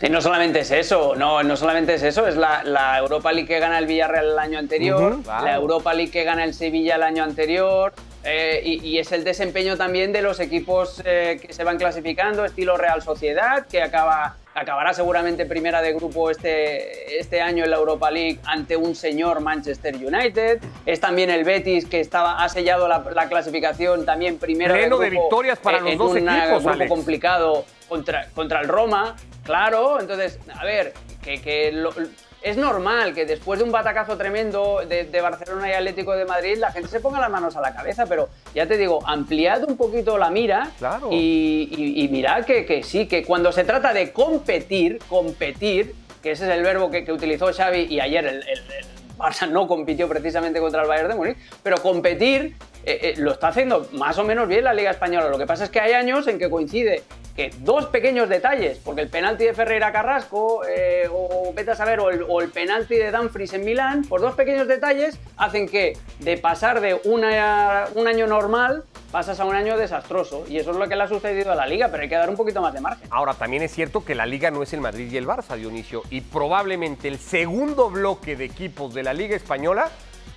Sí, 0.00 0.08
no 0.10 0.20
solamente 0.20 0.60
es 0.60 0.70
eso, 0.72 1.14
no, 1.14 1.44
no 1.44 1.56
solamente 1.56 1.94
es 1.94 2.02
eso, 2.02 2.26
es 2.26 2.34
la, 2.36 2.64
la 2.64 2.98
Europa 2.98 3.30
League 3.32 3.46
que 3.46 3.60
gana 3.60 3.78
el 3.78 3.86
Villarreal 3.86 4.30
el 4.32 4.38
año 4.38 4.58
anterior, 4.58 5.22
claro. 5.22 5.44
la 5.44 5.54
Europa 5.54 5.94
League 5.94 6.10
que 6.10 6.24
gana 6.24 6.42
el 6.42 6.54
Sevilla 6.54 6.96
el 6.96 7.04
año 7.04 7.22
anterior, 7.22 7.92
eh, 8.24 8.60
y, 8.64 8.86
y 8.86 8.98
es 8.98 9.10
el 9.12 9.24
desempeño 9.24 9.76
también 9.76 10.12
de 10.12 10.22
los 10.22 10.38
equipos 10.40 11.02
eh, 11.04 11.38
que 11.44 11.52
se 11.52 11.64
van 11.64 11.76
clasificando, 11.78 12.44
estilo 12.44 12.76
Real 12.76 13.02
Sociedad, 13.02 13.66
que 13.66 13.82
acaba, 13.82 14.36
acabará 14.54 14.92
seguramente 14.94 15.44
primera 15.46 15.82
de 15.82 15.92
grupo 15.94 16.30
este, 16.30 17.18
este 17.18 17.40
año 17.40 17.64
en 17.64 17.70
la 17.70 17.76
Europa 17.78 18.10
League 18.10 18.38
ante 18.44 18.76
un 18.76 18.94
señor 18.94 19.40
Manchester 19.40 19.96
United, 19.96 20.60
es 20.86 21.00
también 21.00 21.30
el 21.30 21.42
Betis 21.44 21.86
que 21.86 22.00
estaba, 22.00 22.42
ha 22.44 22.48
sellado 22.48 22.86
la, 22.88 23.02
la 23.14 23.28
clasificación 23.28 24.04
también 24.04 24.38
primera 24.38 24.74
Pleno 24.74 24.98
de 24.98 25.04
de 25.06 25.10
grupo 25.10 25.22
victorias 25.24 25.58
para 25.58 25.78
en- 25.78 25.84
los 25.84 25.92
en 25.92 25.98
dos 25.98 26.10
un 26.12 26.18
equipos, 26.28 26.48
grupo 26.62 26.70
Alex. 26.70 26.90
complicado 26.90 27.64
contra, 27.88 28.28
contra 28.34 28.60
el 28.60 28.68
Roma, 28.68 29.16
claro. 29.44 29.98
Entonces, 30.00 30.38
a 30.54 30.64
ver, 30.64 30.92
que, 31.22 31.40
que 31.40 31.72
lo- 31.72 31.92
es 32.42 32.56
normal 32.56 33.14
que 33.14 33.24
después 33.24 33.58
de 33.58 33.64
un 33.64 33.72
batacazo 33.72 34.16
tremendo 34.16 34.80
de, 34.88 35.04
de 35.04 35.20
Barcelona 35.20 35.68
y 35.68 35.72
Atlético 35.72 36.12
de 36.12 36.24
Madrid, 36.24 36.56
la 36.58 36.72
gente 36.72 36.88
se 36.88 37.00
ponga 37.00 37.20
las 37.20 37.30
manos 37.30 37.56
a 37.56 37.60
la 37.60 37.74
cabeza, 37.74 38.06
pero 38.06 38.28
ya 38.54 38.66
te 38.66 38.76
digo, 38.76 39.00
ampliad 39.06 39.64
un 39.68 39.76
poquito 39.76 40.18
la 40.18 40.30
mira 40.30 40.70
Claro. 40.78 41.08
y, 41.12 41.68
y- 41.76 42.04
y 42.04 42.08
mirad 42.08 42.44
que, 42.44 42.64
que 42.66 42.82
sí, 42.82 43.06
que 43.06 43.24
cuando 43.24 43.52
se 43.52 43.64
trata 43.64 43.92
de 43.92 44.12
competir, 44.12 44.98
competir, 45.08 45.94
que 46.22 46.32
ese 46.32 46.44
es 46.48 46.50
el 46.56 46.62
verbo 46.62 46.90
que, 46.90 47.04
que 47.04 47.12
utilizó 47.12 47.52
Xavi 47.52 47.86
y 47.90 48.00
ayer 48.00 48.24
el, 48.26 48.36
el- 48.42 48.72
el 48.72 48.86
Barça 49.18 49.48
no 49.48 49.68
compitió 49.68 50.08
precisamente 50.08 50.58
contra 50.58 50.82
el 50.82 50.88
Bayern 50.88 51.08
de 51.10 51.14
Múnich, 51.14 51.36
pero 51.62 51.76
competir 51.80 52.56
eh, 52.84 52.98
eh, 53.02 53.14
lo 53.18 53.32
está 53.32 53.48
haciendo 53.48 53.86
más 53.92 54.18
o 54.18 54.24
menos 54.24 54.48
bien 54.48 54.64
la 54.64 54.74
Liga 54.74 54.90
Española. 54.90 55.28
Lo 55.28 55.38
que 55.38 55.46
pasa 55.46 55.64
es 55.64 55.70
que 55.70 55.80
hay 55.80 55.92
años 55.92 56.26
en 56.26 56.38
que 56.38 56.50
coincide 56.50 57.02
que 57.36 57.50
dos 57.60 57.86
pequeños 57.86 58.28
detalles, 58.28 58.78
porque 58.78 59.02
el 59.02 59.08
penalti 59.08 59.44
de 59.44 59.54
Ferreira 59.54 59.92
Carrasco, 59.92 60.62
eh, 60.68 61.08
o 61.10 61.52
vete 61.54 61.70
a 61.70 61.74
saber, 61.74 62.00
o 62.00 62.40
el, 62.40 62.50
penalti 62.50 62.96
de 62.96 63.10
Dumfries 63.10 63.54
en 63.54 63.64
Milán, 63.64 64.04
por 64.04 64.20
dos 64.20 64.34
pequeños 64.34 64.68
detalles 64.68 65.18
hacen 65.38 65.68
que 65.68 65.96
de 66.18 66.36
pasar 66.36 66.80
de 66.80 67.00
un 67.04 67.24
año 67.24 68.26
normal 68.26 68.84
pasas 69.10 69.38
a 69.40 69.44
un 69.44 69.54
año 69.54 69.76
desastroso. 69.76 70.44
Y 70.48 70.58
eso 70.58 70.72
es 70.72 70.76
lo 70.76 70.88
que 70.88 70.96
le 70.96 71.04
ha 71.04 71.08
sucedido 71.08 71.52
a 71.52 71.54
la 71.54 71.66
Liga, 71.66 71.88
pero 71.90 72.02
hay 72.02 72.08
que 72.08 72.16
dar 72.16 72.28
un 72.28 72.36
poquito 72.36 72.60
más 72.60 72.74
de 72.74 72.80
margen. 72.80 73.06
Ahora, 73.10 73.34
también 73.34 73.62
es 73.62 73.72
cierto 73.72 74.04
que 74.04 74.14
la 74.14 74.26
liga 74.26 74.50
no 74.50 74.62
es 74.62 74.72
el 74.72 74.80
Madrid 74.80 75.10
y 75.10 75.16
el 75.16 75.26
Barça, 75.26 75.56
Dionisio, 75.56 76.02
y 76.10 76.22
probablemente 76.22 77.08
el 77.08 77.18
segundo 77.18 77.90
bloque 77.90 78.36
de 78.36 78.44
equipos 78.44 78.92
de 78.94 79.02
la 79.02 79.12
Liga 79.12 79.36
Española 79.36 79.90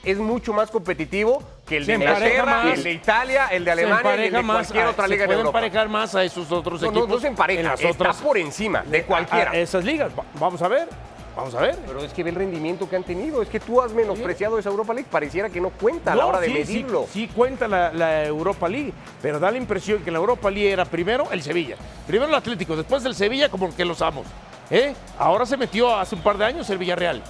es 0.05 0.17
mucho 0.17 0.53
más 0.53 0.69
competitivo 0.71 1.41
que 1.67 1.77
el 1.77 1.85
de 1.85 1.93
Se 1.97 1.99
Inglaterra, 2.03 2.45
más. 2.45 2.77
el 2.77 2.83
de 2.83 2.91
Italia, 2.91 3.47
el 3.47 3.65
de 3.65 3.71
Se 3.75 3.81
Alemania 3.83 4.15
y 4.15 4.27
el 4.27 4.33
de 4.33 4.43
cualquier 4.43 4.85
otra 4.87 5.05
se 5.05 5.09
liga 5.11 5.21
de 5.23 5.27
puede 5.27 5.39
Europa. 5.39 5.59
emparejar 5.59 5.89
más 5.89 6.15
a 6.15 6.23
esos 6.23 6.51
otros 6.51 6.81
No, 6.81 6.89
equipos. 6.89 7.09
no 7.09 7.19
se 7.19 7.27
empareja, 7.27 7.59
en 7.61 7.65
las 7.67 7.79
está 7.79 7.91
otras, 7.91 8.17
por 8.17 8.37
encima 8.37 8.83
de 8.85 9.03
cualquiera. 9.03 9.51
a 9.51 9.57
esas 9.57 9.83
ligas. 9.83 10.11
Va- 10.17 10.23
Vamos 10.39 10.61
a 10.61 10.67
ver. 10.67 10.87
Vamos 11.35 11.53
a 11.53 11.59
ver. 11.59 11.75
Pero 11.85 11.99
es 12.01 12.13
que 12.13 12.23
ve 12.23 12.29
el 12.29 12.35
rendimiento 12.37 12.87
que 12.89 12.95
han 12.95 13.03
tenido. 13.03 13.41
Es 13.41 13.49
que 13.49 13.59
tú 13.59 13.81
has 13.81 13.91
menospreciado 13.91 14.57
esa 14.57 14.69
Europa 14.69 14.93
League. 14.93 15.09
Pareciera 15.11 15.49
que 15.49 15.59
no 15.59 15.69
cuenta 15.69 16.13
a 16.13 16.15
la 16.15 16.25
hora 16.27 16.39
de 16.39 16.47
sí, 16.47 16.53
medirlo. 16.53 17.07
Sí, 17.11 17.27
sí 17.27 17.33
cuenta 17.35 17.67
la, 17.67 17.91
la 17.91 18.23
Europa 18.23 18.69
League, 18.69 18.93
pero 19.21 19.37
da 19.37 19.51
la 19.51 19.57
impresión 19.57 20.01
que 20.01 20.11
la 20.11 20.19
Europa 20.19 20.49
League 20.49 20.71
era 20.71 20.85
primero 20.85 21.27
el 21.31 21.41
Sevilla, 21.43 21.75
primero 22.07 22.29
el 22.29 22.35
Atlético, 22.35 22.77
después 22.77 23.03
el 23.03 23.15
Sevilla 23.15 23.49
como 23.49 23.75
que 23.75 23.83
los 23.83 24.01
amos. 24.01 24.25
¿eh? 24.71 24.95
Ahora 25.19 25.45
se 25.45 25.57
metió 25.57 25.93
hace 25.93 26.15
un 26.15 26.21
par 26.21 26.37
de 26.37 26.45
años 26.45 26.69
el 26.69 26.77
Villarreal. 26.77 27.21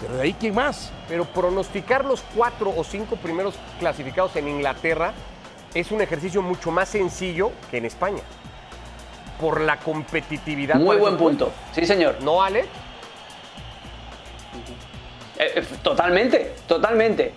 Pero 0.00 0.16
de 0.16 0.22
ahí, 0.22 0.32
¿quién 0.34 0.54
más? 0.54 0.92
Pero 1.08 1.24
pronosticar 1.24 2.04
los 2.04 2.22
cuatro 2.34 2.72
o 2.76 2.84
cinco 2.84 3.16
primeros 3.16 3.54
clasificados 3.78 4.34
en 4.36 4.48
Inglaterra 4.48 5.12
es 5.74 5.90
un 5.90 6.00
ejercicio 6.00 6.42
mucho 6.42 6.70
más 6.70 6.88
sencillo 6.88 7.52
que 7.70 7.78
en 7.78 7.84
España. 7.84 8.22
Por 9.40 9.60
la 9.60 9.78
competitividad. 9.78 10.76
Muy 10.76 10.96
buen 10.96 11.16
punto. 11.16 11.52
Sí, 11.72 11.84
señor. 11.86 12.16
¿No, 12.22 12.42
Alex? 12.42 12.66
Eh, 15.38 15.52
eh, 15.56 15.64
totalmente, 15.82 16.54
totalmente. 16.66 17.32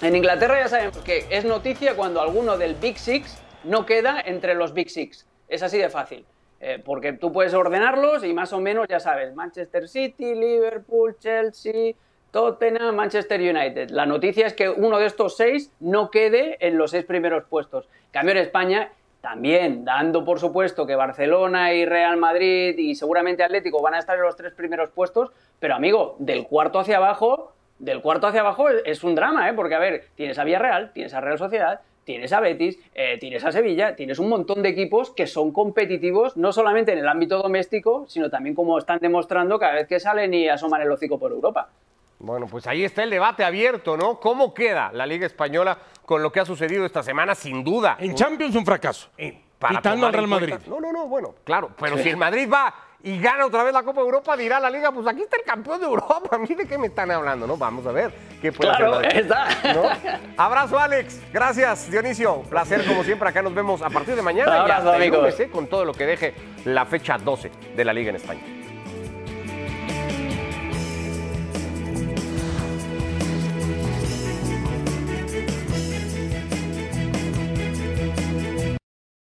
En 0.00 0.16
Inglaterra 0.16 0.58
ya 0.58 0.68
sabemos 0.68 0.98
que 0.98 1.26
es 1.30 1.44
noticia 1.44 1.94
cuando 1.94 2.20
alguno 2.20 2.56
del 2.56 2.74
Big 2.74 2.98
Six 2.98 3.38
no 3.64 3.86
queda 3.86 4.20
entre 4.20 4.54
los 4.54 4.72
Big 4.72 4.90
Six. 4.90 5.26
Es 5.48 5.62
así 5.62 5.78
de 5.78 5.90
fácil. 5.90 6.24
Eh, 6.64 6.80
porque 6.82 7.12
tú 7.12 7.32
puedes 7.32 7.54
ordenarlos 7.54 8.22
y 8.22 8.32
más 8.32 8.52
o 8.52 8.60
menos 8.60 8.86
ya 8.88 9.00
sabes, 9.00 9.34
Manchester 9.34 9.88
City, 9.88 10.36
Liverpool, 10.36 11.16
Chelsea, 11.18 11.94
Tottenham, 12.30 12.94
Manchester 12.94 13.40
United. 13.40 13.90
La 13.90 14.06
noticia 14.06 14.46
es 14.46 14.54
que 14.54 14.68
uno 14.68 15.00
de 15.00 15.06
estos 15.06 15.36
seis 15.36 15.72
no 15.80 16.08
quede 16.08 16.64
en 16.64 16.78
los 16.78 16.92
seis 16.92 17.04
primeros 17.04 17.42
puestos. 17.46 17.88
Cambio 18.12 18.30
en 18.36 18.38
España, 18.42 18.92
también 19.20 19.84
dando 19.84 20.24
por 20.24 20.38
supuesto 20.38 20.86
que 20.86 20.94
Barcelona 20.94 21.74
y 21.74 21.84
Real 21.84 22.16
Madrid 22.16 22.78
y 22.78 22.94
seguramente 22.94 23.42
Atlético 23.42 23.82
van 23.82 23.94
a 23.94 23.98
estar 23.98 24.16
en 24.16 24.22
los 24.22 24.36
tres 24.36 24.54
primeros 24.54 24.90
puestos, 24.90 25.32
pero 25.58 25.74
amigo, 25.74 26.14
del 26.20 26.46
cuarto 26.46 26.78
hacia 26.78 26.98
abajo, 26.98 27.54
del 27.80 28.00
cuarto 28.00 28.28
hacia 28.28 28.40
abajo 28.40 28.68
es, 28.68 28.82
es 28.84 29.02
un 29.02 29.16
drama, 29.16 29.48
¿eh? 29.48 29.52
porque 29.52 29.74
a 29.74 29.80
ver, 29.80 30.04
tienes 30.14 30.38
a 30.38 30.44
Villarreal, 30.44 30.92
tienes 30.92 31.12
a 31.12 31.20
Real 31.20 31.38
Sociedad, 31.38 31.80
tienes 32.04 32.32
a 32.32 32.40
Betis, 32.40 32.78
eh, 32.94 33.18
tienes 33.18 33.44
a 33.44 33.52
Sevilla, 33.52 33.96
tienes 33.96 34.18
un 34.18 34.28
montón 34.28 34.62
de 34.62 34.68
equipos 34.68 35.10
que 35.10 35.26
son 35.26 35.52
competitivos 35.52 36.36
no 36.36 36.52
solamente 36.52 36.92
en 36.92 36.98
el 36.98 37.08
ámbito 37.08 37.40
doméstico, 37.40 38.04
sino 38.08 38.30
también 38.30 38.54
como 38.54 38.78
están 38.78 38.98
demostrando 39.00 39.58
cada 39.58 39.74
vez 39.74 39.88
que 39.88 40.00
salen 40.00 40.34
y 40.34 40.48
asoman 40.48 40.82
el 40.82 40.90
hocico 40.90 41.18
por 41.18 41.32
Europa. 41.32 41.68
Bueno, 42.18 42.46
pues 42.46 42.66
ahí 42.68 42.84
está 42.84 43.02
el 43.02 43.10
debate 43.10 43.42
abierto, 43.42 43.96
¿no? 43.96 44.20
¿Cómo 44.20 44.54
queda 44.54 44.92
la 44.92 45.06
Liga 45.06 45.26
Española 45.26 45.76
con 46.04 46.22
lo 46.22 46.30
que 46.30 46.38
ha 46.38 46.44
sucedido 46.44 46.86
esta 46.86 47.02
semana? 47.02 47.34
Sin 47.34 47.64
duda. 47.64 47.96
En 47.98 48.14
Champions 48.14 48.54
un 48.54 48.64
fracaso. 48.64 49.08
Eh, 49.18 49.40
para 49.58 49.76
Quitando 49.76 50.06
al 50.06 50.12
Real 50.12 50.28
Madrid. 50.28 50.54
No, 50.68 50.80
no, 50.80 50.92
no, 50.92 51.06
bueno, 51.06 51.34
claro. 51.44 51.70
Pero 51.80 51.98
si 51.98 52.08
el 52.08 52.16
Madrid 52.16 52.48
va 52.52 52.74
y 53.04 53.18
gana 53.18 53.46
otra 53.46 53.64
vez 53.64 53.72
la 53.72 53.82
Copa 53.82 54.00
de 54.00 54.06
Europa, 54.06 54.36
dirá 54.36 54.60
la 54.60 54.70
Liga, 54.70 54.92
pues 54.92 55.06
aquí 55.06 55.22
está 55.22 55.36
el 55.36 55.42
campeón 55.42 55.80
de 55.80 55.86
Europa. 55.86 56.36
A 56.36 56.38
mí 56.38 56.46
de 56.54 56.66
qué 56.66 56.78
me 56.78 56.86
están 56.86 57.10
hablando, 57.10 57.46
¿no? 57.46 57.56
Vamos 57.56 57.86
a 57.86 57.92
ver 57.92 58.12
qué 58.40 58.52
puede 58.52 58.70
Claro, 58.70 58.94
hacer 58.98 59.16
está. 59.18 59.48
¿No? 59.74 59.82
Abrazo, 60.36 60.78
Alex. 60.78 61.20
Gracias, 61.32 61.90
Dionisio. 61.90 62.42
Placer, 62.42 62.86
como 62.86 63.02
siempre. 63.04 63.28
Acá 63.28 63.42
nos 63.42 63.54
vemos 63.54 63.82
a 63.82 63.90
partir 63.90 64.14
de 64.14 64.22
mañana 64.22 64.64
y 64.66 64.70
hasta 64.70 64.96
el 64.96 65.10
lunes, 65.10 65.40
¿eh? 65.40 65.50
con 65.50 65.66
todo 65.66 65.84
lo 65.84 65.92
que 65.92 66.06
deje 66.06 66.34
la 66.64 66.86
fecha 66.86 67.18
12 67.18 67.50
de 67.76 67.84
la 67.84 67.92
Liga 67.92 68.10
en 68.10 68.16
España. 68.16 68.61